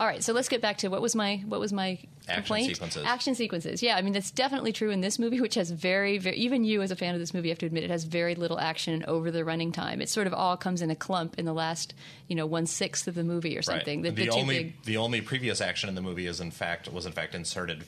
All 0.00 0.06
right, 0.06 0.24
so 0.24 0.32
let's 0.32 0.48
get 0.48 0.62
back 0.62 0.78
to 0.78 0.88
what 0.88 1.02
was 1.02 1.14
my 1.14 1.42
what 1.46 1.60
was 1.60 1.74
my 1.74 1.98
Action 2.28 2.42
complaint? 2.44 2.66
sequences. 2.76 3.04
Action 3.04 3.34
sequences. 3.34 3.82
Yeah, 3.82 3.96
I 3.96 4.02
mean 4.02 4.12
that's 4.12 4.30
definitely 4.30 4.72
true 4.72 4.90
in 4.90 5.00
this 5.00 5.18
movie, 5.18 5.40
which 5.40 5.54
has 5.56 5.70
very, 5.70 6.18
very 6.18 6.36
even 6.36 6.64
you 6.64 6.82
as 6.82 6.90
a 6.90 6.96
fan 6.96 7.14
of 7.14 7.20
this 7.20 7.34
movie 7.34 7.48
have 7.48 7.58
to 7.58 7.66
admit 7.66 7.82
it 7.84 7.90
has 7.90 8.04
very 8.04 8.34
little 8.34 8.58
action 8.60 9.04
over 9.08 9.30
the 9.30 9.44
running 9.44 9.72
time. 9.72 10.00
It 10.00 10.08
sort 10.08 10.26
of 10.26 10.34
all 10.34 10.56
comes 10.56 10.82
in 10.82 10.90
a 10.90 10.94
clump 10.96 11.38
in 11.38 11.44
the 11.44 11.52
last 11.52 11.94
you 12.28 12.36
know 12.36 12.46
one 12.46 12.66
sixth 12.66 13.08
of 13.08 13.14
the 13.14 13.24
movie 13.24 13.56
or 13.58 13.62
something. 13.62 14.02
Right. 14.02 14.14
The, 14.14 14.24
The, 14.26 14.30
only 14.30 14.62
big- 14.64 14.82
the 14.84 14.96
only 14.98 15.20
previous 15.20 15.60
action 15.60 15.88
in 15.88 15.94
the 15.94 16.02
movie 16.02 16.26
is 16.26 16.40
in 16.40 16.50
fact 16.50 16.92
was 16.92 17.06
in 17.06 17.12
fact 17.12 17.34
inserted 17.34 17.84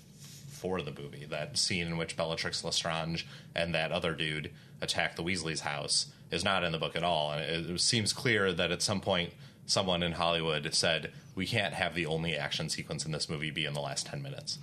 for 0.49 0.81
the 0.81 0.93
movie. 0.93 1.25
That 1.29 1.59
scene 1.59 1.87
in 1.87 1.97
which 1.97 2.17
Bellatrix 2.17 2.65
Lestrange 2.65 3.27
and 3.55 3.75
that 3.75 3.93
other 3.93 4.15
dude 4.15 4.51
attack 4.81 5.17
the 5.17 5.23
Weasley's 5.23 5.61
house 5.61 6.07
is 6.31 6.45
not 6.45 6.65
in 6.65 6.73
the 6.73 6.79
book 6.79 6.97
at 6.97 7.03
all, 7.05 7.33
and 7.33 7.43
it, 7.43 7.71
it 7.71 7.81
seems 7.81 8.13
clear 8.13 8.53
that 8.53 8.71
at 8.73 8.81
some 8.83 9.01
point 9.01 9.33
someone 9.67 10.03
in 10.03 10.13
Hollywood 10.13 10.75
said 10.75 11.13
we 11.35 11.47
can't 11.47 11.75
have 11.75 11.95
the 11.95 12.07
only 12.07 12.37
action 12.37 12.69
sequence 12.69 13.05
in 13.05 13.13
this 13.13 13.29
movie 13.29 13.51
be 13.51 13.65
in 13.65 13.75
the 13.75 13.81
last 13.81 14.07
ten 14.07 14.23
minutes. 14.23 14.59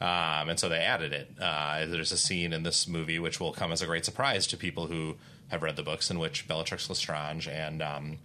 Um, 0.00 0.48
and 0.48 0.58
so 0.58 0.68
they 0.68 0.80
added 0.80 1.12
it. 1.12 1.30
Uh, 1.40 1.86
there's 1.86 2.12
a 2.12 2.16
scene 2.16 2.52
in 2.52 2.62
this 2.62 2.86
movie 2.86 3.18
which 3.18 3.40
will 3.40 3.52
come 3.52 3.72
as 3.72 3.80
a 3.80 3.86
great 3.86 4.04
surprise 4.04 4.46
to 4.48 4.56
people 4.56 4.86
who 4.88 5.16
have 5.48 5.62
read 5.62 5.76
the 5.76 5.82
books, 5.82 6.10
in 6.10 6.18
which 6.18 6.48
Bellatrix 6.48 6.88
Lestrange 6.88 7.48
and 7.48 7.82
um, 7.82 8.18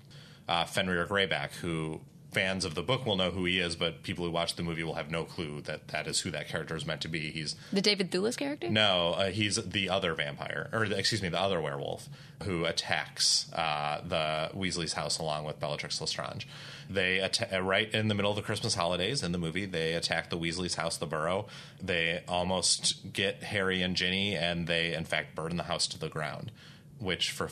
uh, 0.47 0.65
Fenrir 0.65 1.05
Greyback, 1.05 1.51
who 1.61 2.01
fans 2.31 2.63
of 2.63 2.75
the 2.75 2.83
book 2.83 3.05
will 3.05 3.15
know 3.15 3.31
who 3.31 3.45
he 3.45 3.59
is, 3.59 3.75
but 3.75 4.03
people 4.03 4.23
who 4.23 4.31
watch 4.31 4.55
the 4.55 4.61
movie 4.63 4.83
will 4.83 4.93
have 4.93 5.09
no 5.09 5.23
clue 5.23 5.61
that 5.61 5.87
that 5.87 6.05
is 6.07 6.19
who 6.19 6.29
that 6.31 6.47
character 6.47 6.75
is 6.75 6.85
meant 6.85 7.01
to 7.01 7.07
be. 7.07 7.31
He's 7.31 7.55
the 7.73 7.81
David 7.81 8.11
Thewlis 8.11 8.37
character. 8.37 8.69
no, 8.69 9.13
uh, 9.17 9.31
he's 9.31 9.55
the 9.55 9.89
other 9.89 10.13
vampire, 10.13 10.69
or 10.71 10.87
the, 10.87 10.97
excuse 10.97 11.21
me, 11.21 11.29
the 11.29 11.39
other 11.41 11.59
werewolf 11.59 12.07
who 12.43 12.65
attacks 12.65 13.51
uh, 13.53 14.01
the 14.07 14.51
Weasley's 14.57 14.93
house 14.93 15.17
along 15.17 15.45
with 15.45 15.59
Bellatrix 15.59 15.99
Lestrange. 15.99 16.47
They 16.89 17.19
atta- 17.19 17.57
uh, 17.57 17.61
right 17.61 17.91
in 17.93 18.07
the 18.07 18.15
middle 18.15 18.31
of 18.31 18.35
the 18.37 18.41
Christmas 18.43 18.75
holidays 18.75 19.21
in 19.23 19.31
the 19.31 19.37
movie. 19.37 19.65
They 19.65 19.93
attack 19.93 20.29
the 20.29 20.37
Weasley's 20.37 20.75
house, 20.75 20.97
the 20.97 21.05
Burrow. 21.07 21.47
They 21.81 22.23
almost 22.27 23.11
get 23.11 23.43
Harry 23.43 23.81
and 23.81 23.95
Ginny, 23.95 24.35
and 24.35 24.67
they 24.67 24.93
in 24.93 25.05
fact 25.05 25.35
burn 25.35 25.57
the 25.57 25.63
house 25.63 25.87
to 25.87 25.99
the 25.99 26.09
ground, 26.09 26.51
which 26.99 27.31
for 27.31 27.49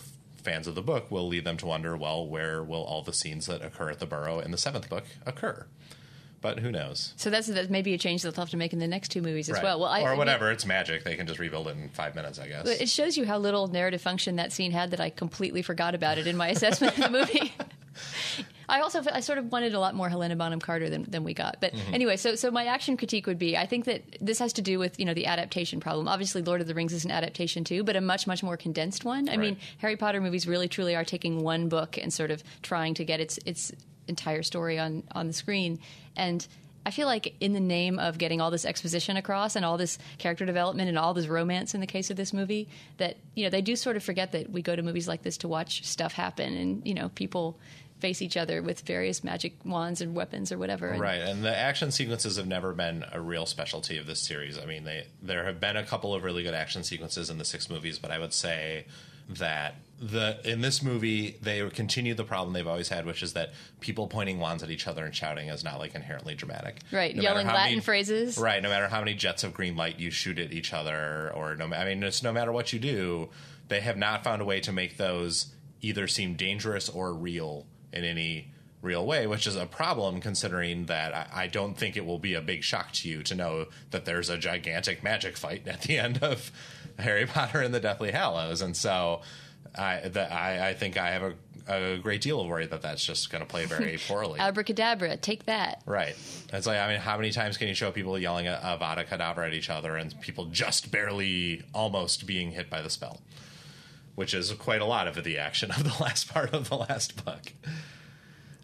fans 0.47 0.65
of 0.65 0.75
the 0.75 0.81
book 0.81 1.11
will 1.11 1.27
lead 1.27 1.43
them 1.43 1.57
to 1.57 1.65
wonder, 1.65 1.97
well, 1.97 2.25
where 2.25 2.63
will 2.63 2.83
all 2.83 3.01
the 3.01 3.11
scenes 3.11 3.47
that 3.47 3.61
occur 3.61 3.89
at 3.89 3.99
the 3.99 4.05
Burrow 4.05 4.39
in 4.39 4.51
the 4.51 4.57
seventh 4.57 4.89
book 4.89 5.03
occur? 5.25 5.65
But 6.39 6.59
who 6.59 6.71
knows? 6.71 7.13
So 7.17 7.29
that's 7.29 7.47
that's 7.47 7.69
maybe 7.69 7.93
a 7.93 7.97
change 7.97 8.21
they'll 8.21 8.31
have 8.31 8.51
to 8.51 8.57
make 8.57 8.71
in 8.71 8.79
the 8.79 8.87
next 8.87 9.09
two 9.09 9.21
movies 9.21 9.49
as 9.49 9.61
well. 9.61 9.79
Well, 9.81 9.89
I, 9.89 10.03
or 10.03 10.07
I 10.07 10.09
mean, 10.11 10.19
whatever. 10.19 10.51
It's 10.51 10.65
magic. 10.65 11.03
They 11.03 11.15
can 11.15 11.27
just 11.27 11.39
rebuild 11.39 11.67
it 11.67 11.75
in 11.75 11.89
five 11.89 12.15
minutes, 12.15 12.39
I 12.39 12.47
guess. 12.47 12.65
It 12.67 12.87
shows 12.87 13.17
you 13.17 13.25
how 13.25 13.39
little 13.39 13.67
narrative 13.67 14.01
function 14.01 14.37
that 14.37 14.53
scene 14.53 14.71
had 14.71 14.91
that 14.91 15.01
I 15.01 15.09
completely 15.09 15.61
forgot 15.61 15.95
about 15.95 16.17
it 16.17 16.27
in 16.27 16.37
my 16.37 16.47
assessment 16.49 16.97
of 16.97 17.03
the 17.03 17.09
movie. 17.09 17.53
I 18.69 18.81
also 18.81 19.01
I 19.11 19.21
sort 19.21 19.37
of 19.37 19.51
wanted 19.51 19.73
a 19.73 19.79
lot 19.79 19.95
more 19.95 20.09
Helena 20.09 20.35
Bonham 20.35 20.59
Carter 20.59 20.89
than, 20.89 21.03
than 21.03 21.23
we 21.23 21.33
got. 21.33 21.57
But 21.61 21.73
Mm-hmm. 21.73 21.93
anyway, 21.93 22.17
so 22.17 22.35
so 22.35 22.49
my 22.51 22.65
action 22.65 22.97
critique 22.97 23.27
would 23.27 23.37
be 23.37 23.55
I 23.57 23.65
think 23.65 23.85
that 23.85 24.01
this 24.19 24.39
has 24.39 24.53
to 24.53 24.61
do 24.61 24.79
with 24.79 24.99
you 24.99 25.05
know 25.05 25.13
the 25.13 25.25
adaptation 25.27 25.79
problem. 25.79 26.07
Obviously, 26.07 26.41
Lord 26.41 26.61
of 26.61 26.67
the 26.67 26.73
Rings 26.73 26.93
is 26.93 27.05
an 27.05 27.11
adaptation 27.11 27.63
too, 27.63 27.83
but 27.83 27.95
a 27.95 28.01
much 28.01 28.25
much 28.27 28.41
more 28.43 28.57
condensed 28.57 29.05
one. 29.05 29.29
I 29.29 29.37
mean, 29.37 29.57
Harry 29.77 29.95
Potter 29.95 30.21
movies 30.21 30.47
really 30.47 30.67
truly 30.67 30.95
are 30.95 31.05
taking 31.05 31.41
one 31.43 31.69
book 31.69 31.97
and 31.97 32.11
sort 32.11 32.31
of 32.31 32.43
trying 32.61 32.93
to 32.95 33.05
get 33.05 33.19
its 33.19 33.37
its 33.45 33.71
entire 34.07 34.43
story 34.43 34.79
on 34.79 35.03
on 35.13 35.27
the 35.27 35.33
screen 35.33 35.79
and. 36.15 36.45
I 36.85 36.89
feel 36.91 37.07
like 37.07 37.35
in 37.41 37.51
the 37.51 37.59
name 37.59 37.99
of 37.99 38.17
getting 38.17 38.39
all 38.39 38.49
this 38.49 38.63
exposition 38.63 39.17
across 39.17 39.57
and 39.57 39.65
all 39.65 39.75
this 39.77 39.97
character 40.19 40.45
development 40.45 40.87
and 40.87 40.97
all 40.97 41.13
this 41.13 41.27
romance 41.27 41.73
in 41.75 41.81
the 41.81 41.85
case 41.85 42.09
of 42.11 42.15
this 42.15 42.31
movie, 42.31 42.69
that 42.95 43.17
you 43.35 43.43
know 43.43 43.49
they 43.49 43.61
do 43.61 43.75
sort 43.75 43.97
of 43.97 44.03
forget 44.03 44.31
that 44.31 44.49
we 44.51 44.61
go 44.61 44.73
to 44.73 44.81
movies 44.81 45.05
like 45.05 45.21
this 45.21 45.35
to 45.39 45.49
watch 45.49 45.83
stuff 45.83 46.13
happen, 46.13 46.53
and 46.55 46.87
you 46.87 46.93
know 46.93 47.09
people 47.09 47.59
face 47.99 48.21
each 48.21 48.37
other 48.37 48.61
with 48.61 48.81
various 48.81 49.23
magic 49.23 49.53
wands 49.65 50.01
and 50.01 50.13
weapons 50.13 50.51
or 50.51 50.57
whatever. 50.57 50.89
And 50.89 51.01
Right, 51.01 51.19
and 51.19 51.43
the 51.43 51.55
action 51.57 51.91
sequences 51.91 52.37
have 52.37 52.47
never 52.47 52.73
been 52.73 53.03
a 53.11 53.19
real 53.19 53.45
specialty 53.45 53.97
of 53.97 54.05
this 54.05 54.19
series. 54.19 54.57
I 54.59 54.65
mean, 54.65 54.83
they 54.83 55.07
there 55.21 55.45
have 55.45 55.59
been 55.59 55.77
a 55.77 55.83
couple 55.83 56.13
of 56.13 56.23
really 56.23 56.43
good 56.43 56.53
action 56.53 56.83
sequences 56.83 57.29
in 57.29 57.37
the 57.37 57.45
six 57.45 57.69
movies, 57.69 57.97
but 57.99 58.11
I 58.11 58.19
would 58.19 58.33
say 58.33 58.85
that 59.29 59.75
the 59.99 60.39
in 60.45 60.61
this 60.61 60.81
movie 60.83 61.37
they 61.41 61.67
continue 61.71 62.13
the 62.13 62.23
problem 62.23 62.53
they've 62.53 62.67
always 62.67 62.89
had, 62.89 63.05
which 63.05 63.23
is 63.23 63.33
that 63.33 63.51
people 63.79 64.07
pointing 64.07 64.39
wands 64.39 64.61
at 64.63 64.69
each 64.69 64.87
other 64.87 65.03
and 65.03 65.13
shouting 65.13 65.49
is 65.49 65.63
not 65.63 65.79
like 65.79 65.95
inherently 65.95 66.35
dramatic. 66.35 66.77
Right, 66.91 67.15
No 67.15 67.23
yelling 67.23 67.47
Latin 67.47 67.71
many- 67.71 67.79
phrases. 67.81 68.37
Right, 68.37 68.61
no 68.61 68.69
matter 68.69 68.87
how 68.87 68.99
many 68.99 69.15
jets 69.15 69.43
of 69.43 69.53
green 69.53 69.75
light 69.75 69.99
you 69.99 70.11
shoot 70.11 70.37
at 70.39 70.53
each 70.53 70.71
other, 70.71 71.31
or 71.35 71.55
no, 71.55 71.65
I 71.73 71.83
mean, 71.85 72.03
it's 72.03 72.21
no 72.23 72.31
matter 72.31 72.51
what 72.51 72.71
you 72.73 72.79
do, 72.79 73.29
they 73.69 73.81
have 73.81 73.97
not 73.97 74.23
found 74.23 74.41
a 74.41 74.45
way 74.45 74.59
to 74.61 74.71
make 74.71 74.97
those 74.97 75.47
either 75.81 76.07
seem 76.07 76.35
dangerous 76.35 76.87
or 76.89 77.13
real 77.13 77.65
in 77.93 78.03
any 78.03 78.51
real 78.81 79.05
way, 79.05 79.27
which 79.27 79.47
is 79.47 79.55
a 79.55 79.65
problem 79.65 80.21
considering 80.21 80.85
that 80.85 81.13
I, 81.13 81.43
I 81.43 81.47
don't 81.47 81.77
think 81.77 81.97
it 81.97 82.05
will 82.05 82.19
be 82.19 82.33
a 82.33 82.41
big 82.41 82.63
shock 82.63 82.91
to 82.93 83.09
you 83.09 83.23
to 83.23 83.35
know 83.35 83.65
that 83.91 84.05
there's 84.05 84.29
a 84.29 84.37
gigantic 84.37 85.03
magic 85.03 85.37
fight 85.37 85.67
at 85.67 85.81
the 85.81 85.97
end 86.05 86.23
of 86.23 86.51
Harry 86.99 87.25
Potter 87.25 87.61
and 87.61 87.73
the 87.73 87.79
Deathly 87.79 88.11
Hallows, 88.11 88.61
and 88.61 88.75
so 88.75 89.21
I, 89.75 89.99
that 90.07 90.31
I, 90.31 90.69
I 90.69 90.73
think 90.73 90.97
I 90.97 91.11
have 91.11 91.23
a, 91.23 91.33
a 91.67 91.97
great 91.97 92.21
deal 92.21 92.41
of 92.41 92.47
worry 92.47 92.65
that 92.65 92.81
that's 92.81 93.05
just 93.05 93.29
going 93.29 93.41
to 93.41 93.47
play 93.47 93.65
very 93.65 93.97
poorly. 94.07 94.39
Abracadabra, 94.39 95.17
take 95.17 95.45
that. 95.45 95.81
Right. 95.85 96.15
It's 96.53 96.65
like, 96.65 96.79
I 96.79 96.87
mean, 96.87 96.99
how 96.99 97.17
many 97.17 97.31
times 97.31 97.57
can 97.57 97.67
you 97.67 97.73
show 97.75 97.91
people 97.91 98.17
yelling 98.17 98.47
a 98.47 98.59
Avada 98.63 99.05
Kedavra 99.05 99.47
at 99.47 99.53
each 99.53 99.69
other 99.69 99.95
and 99.95 100.19
people 100.21 100.45
just 100.45 100.91
barely 100.91 101.63
almost 101.73 102.25
being 102.25 102.51
hit 102.51 102.69
by 102.69 102.81
the 102.81 102.89
spell? 102.89 103.21
Which 104.17 104.33
is 104.33 104.51
quite 104.53 104.81
a 104.81 104.85
lot 104.85 105.07
of 105.07 105.23
the 105.23 105.37
action 105.37 105.69
of 105.69 105.83
the 105.83 105.95
last 106.03 106.33
part 106.33 106.51
of 106.51 106.69
the 106.69 106.75
last 106.75 107.23
book. 107.23 107.53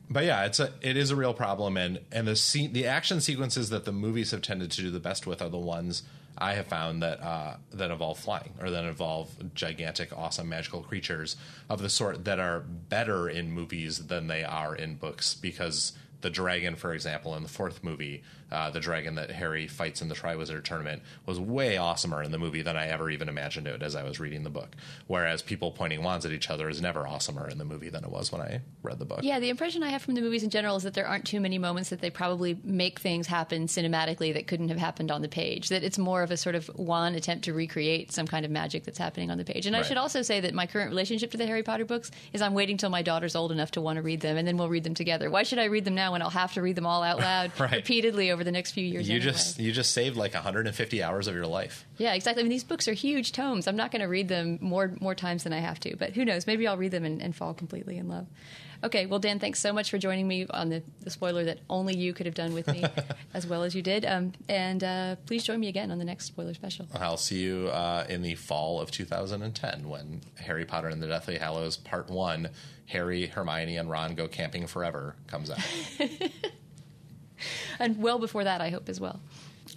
But 0.09 0.25
yeah, 0.25 0.45
it's 0.45 0.59
a 0.59 0.73
it 0.81 0.97
is 0.97 1.11
a 1.11 1.15
real 1.15 1.33
problem, 1.33 1.77
and 1.77 1.99
and 2.11 2.27
the 2.27 2.35
scene, 2.35 2.73
the 2.73 2.87
action 2.87 3.21
sequences 3.21 3.69
that 3.69 3.85
the 3.85 3.91
movies 3.91 4.31
have 4.31 4.41
tended 4.41 4.71
to 4.71 4.81
do 4.81 4.89
the 4.89 4.99
best 4.99 5.27
with 5.27 5.41
are 5.41 5.49
the 5.49 5.57
ones 5.57 6.03
I 6.37 6.53
have 6.53 6.67
found 6.67 7.03
that 7.03 7.21
uh, 7.21 7.57
that 7.73 7.91
involve 7.91 8.19
flying 8.19 8.53
or 8.59 8.69
that 8.71 8.83
involve 8.83 9.29
gigantic, 9.53 10.15
awesome, 10.17 10.49
magical 10.49 10.81
creatures 10.81 11.35
of 11.69 11.81
the 11.81 11.89
sort 11.89 12.25
that 12.25 12.39
are 12.39 12.59
better 12.59 13.29
in 13.29 13.51
movies 13.51 14.07
than 14.07 14.27
they 14.27 14.43
are 14.43 14.75
in 14.75 14.95
books 14.95 15.35
because 15.35 15.93
the 16.23 16.29
dragon, 16.31 16.75
for 16.75 16.93
example, 16.93 17.35
in 17.35 17.43
the 17.43 17.49
fourth 17.49 17.83
movie, 17.83 18.23
uh, 18.51 18.69
the 18.71 18.79
dragon 18.79 19.15
that 19.15 19.29
Harry 19.29 19.67
fights 19.67 20.01
in 20.01 20.09
the 20.09 20.15
Triwizard 20.15 20.63
tournament 20.63 21.03
was 21.25 21.39
way 21.39 21.75
awesomer 21.75 22.23
in 22.23 22.31
the 22.31 22.37
movie 22.37 22.61
than 22.61 22.77
I 22.77 22.87
ever 22.87 23.09
even 23.09 23.29
imagined 23.29 23.67
it 23.67 23.83
as 23.83 23.95
I 23.95 24.03
was 24.03 24.19
reading 24.19 24.43
the 24.43 24.49
book. 24.49 24.75
Whereas 25.07 25.41
people 25.41 25.71
pointing 25.71 26.01
wands 26.01 26.25
at 26.25 26.31
each 26.31 26.49
other 26.49 26.69
is 26.69 26.81
never 26.81 27.03
awesomer 27.03 27.51
in 27.51 27.57
the 27.57 27.65
movie 27.65 27.89
than 27.89 28.03
it 28.03 28.09
was 28.09 28.31
when 28.31 28.41
I 28.41 28.61
read 28.81 28.99
the 28.99 29.05
book. 29.05 29.19
Yeah, 29.21 29.39
the 29.39 29.49
impression 29.49 29.83
I 29.83 29.89
have 29.89 30.01
from 30.01 30.15
the 30.15 30.21
movies 30.21 30.43
in 30.43 30.49
general 30.49 30.75
is 30.77 30.83
that 30.83 30.93
there 30.93 31.05
aren't 31.05 31.25
too 31.25 31.41
many 31.41 31.57
moments 31.57 31.89
that 31.89 31.99
they 31.99 32.09
probably 32.09 32.57
make 32.63 32.99
things 32.99 33.27
happen 33.27 33.67
cinematically 33.67 34.33
that 34.33 34.47
couldn't 34.47 34.69
have 34.69 34.77
happened 34.77 35.11
on 35.11 35.21
the 35.21 35.29
page. 35.29 35.69
That 35.69 35.83
it's 35.83 35.97
more 35.97 36.23
of 36.23 36.31
a 36.31 36.37
sort 36.37 36.55
of 36.55 36.67
one 36.67 37.15
attempt 37.15 37.45
to 37.45 37.53
recreate 37.53 38.11
some 38.11 38.27
kind 38.27 38.45
of 38.45 38.51
magic 38.51 38.85
that's 38.85 38.97
happening 38.97 39.29
on 39.29 39.37
the 39.37 39.45
page. 39.45 39.65
And 39.65 39.75
I 39.75 39.81
should 39.81 39.97
also 39.97 40.21
say 40.21 40.39
that 40.39 40.53
my 40.53 40.67
current 40.67 40.89
relationship 40.89 41.31
to 41.31 41.37
the 41.37 41.45
Harry 41.47 41.63
Potter 41.63 41.85
books 41.85 42.11
is 42.31 42.41
I'm 42.41 42.53
waiting 42.53 42.77
till 42.77 42.89
my 42.89 43.01
daughter's 43.01 43.35
old 43.35 43.51
enough 43.51 43.71
to 43.71 43.81
want 43.81 43.97
to 43.97 44.01
read 44.01 44.21
them, 44.21 44.37
and 44.37 44.47
then 44.47 44.55
we'll 44.55 44.69
read 44.69 44.85
them 44.85 44.93
together. 44.93 45.29
Why 45.29 45.43
should 45.43 45.59
I 45.59 45.65
read 45.65 45.83
them 45.83 45.95
now 45.95 46.12
when 46.13 46.21
I'll 46.21 46.29
have 46.29 46.53
to 46.53 46.61
read 46.61 46.77
them 46.77 46.85
all 46.85 47.03
out 47.03 47.19
loud 47.19 47.51
Right. 47.59 47.73
repeatedly 47.73 48.31
over 48.31 48.43
the 48.45 48.51
next 48.51 48.71
few 48.71 48.85
years? 48.85 49.09
You 49.09 49.15
anyway? 49.17 49.31
just 49.33 49.59
you 49.59 49.71
just 49.73 49.91
saved 49.91 50.15
like 50.15 50.33
150 50.33 51.03
hours 51.03 51.27
of 51.27 51.35
your 51.35 51.47
life. 51.47 51.85
Yeah, 51.97 52.13
exactly. 52.13 52.41
I 52.41 52.43
mean, 52.43 52.51
these 52.51 52.63
books 52.63 52.87
are 52.87 52.93
huge 52.93 53.33
tomes. 53.33 53.67
I'm 53.67 53.75
not 53.75 53.91
going 53.91 54.01
to 54.01 54.07
read 54.07 54.29
them 54.29 54.57
more 54.61 54.93
more 55.01 55.15
times 55.15 55.43
than 55.43 55.51
I 55.51 55.59
have 55.59 55.79
to, 55.81 55.97
but 55.97 56.13
who 56.13 56.23
knows? 56.23 56.47
Maybe 56.47 56.65
I'll 56.65 56.77
read 56.77 56.91
them 56.91 57.03
and, 57.03 57.21
and 57.21 57.35
fall 57.35 57.53
completely 57.53 57.97
in 57.97 58.07
love. 58.07 58.27
Okay, 58.83 59.05
well, 59.05 59.19
Dan, 59.19 59.39
thanks 59.39 59.59
so 59.61 59.71
much 59.71 59.89
for 59.89 59.97
joining 59.97 60.27
me 60.27 60.45
on 60.49 60.67
the, 60.67 60.83
the 60.99 61.09
spoiler 61.09 61.45
that 61.45 61.59
only 61.69 61.95
you 61.95 62.11
could 62.13 62.25
have 62.25 62.35
done 62.35 62.53
with 62.53 62.67
me 62.67 62.83
as 63.33 63.47
well 63.47 63.63
as 63.63 63.73
you 63.73 63.81
did. 63.81 64.03
Um, 64.03 64.33
and 64.49 64.83
uh, 64.83 65.15
please 65.25 65.45
join 65.45 65.61
me 65.61 65.69
again 65.69 65.89
on 65.89 65.99
the 65.99 66.03
next 66.03 66.25
spoiler 66.25 66.53
special. 66.53 66.87
I'll 66.93 67.15
see 67.15 67.39
you 67.39 67.69
uh, 67.69 68.05
in 68.09 68.23
the 68.23 68.35
fall 68.35 68.81
of 68.81 68.91
2010 68.91 69.87
when 69.87 70.19
Harry 70.37 70.65
Potter 70.65 70.89
and 70.89 71.01
the 71.01 71.07
Deathly 71.07 71.37
Hallows 71.37 71.77
Part 71.77 72.09
One, 72.09 72.49
Harry, 72.87 73.27
Hermione, 73.27 73.77
and 73.77 73.89
Ron 73.89 74.15
go 74.15 74.27
camping 74.27 74.67
forever 74.67 75.15
comes 75.27 75.49
out. 75.49 75.59
And 77.79 78.01
well 78.01 78.19
before 78.19 78.43
that, 78.43 78.61
I 78.61 78.69
hope 78.69 78.89
as 78.89 78.99
well. 78.99 79.19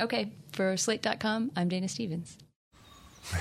Okay, 0.00 0.32
for 0.52 0.76
Slate.com, 0.76 1.52
I'm 1.56 1.68
Dana 1.68 1.88
Stevens. 1.88 2.36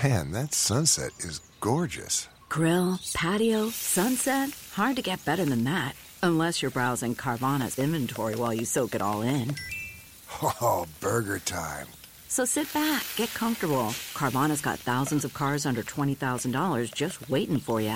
Man, 0.03 0.31
that 0.31 0.53
sunset 0.53 1.11
is 1.19 1.39
gorgeous. 1.59 2.27
Grill, 2.49 2.99
patio, 3.13 3.69
sunset. 3.69 4.49
Hard 4.73 4.95
to 4.95 5.01
get 5.01 5.25
better 5.25 5.45
than 5.45 5.63
that. 5.65 5.95
Unless 6.23 6.61
you're 6.61 6.71
browsing 6.71 7.15
Carvana's 7.15 7.77
inventory 7.77 8.35
while 8.35 8.53
you 8.53 8.65
soak 8.65 8.95
it 8.95 9.01
all 9.01 9.21
in. 9.21 9.55
Oh, 10.41 10.87
burger 10.99 11.39
time. 11.39 11.87
So 12.27 12.45
sit 12.45 12.71
back, 12.73 13.05
get 13.15 13.33
comfortable. 13.33 13.93
Carvana's 14.13 14.61
got 14.61 14.79
thousands 14.79 15.23
of 15.23 15.33
cars 15.33 15.65
under 15.65 15.83
$20,000 15.83 16.93
just 16.93 17.29
waiting 17.29 17.59
for 17.59 17.79
you. 17.79 17.95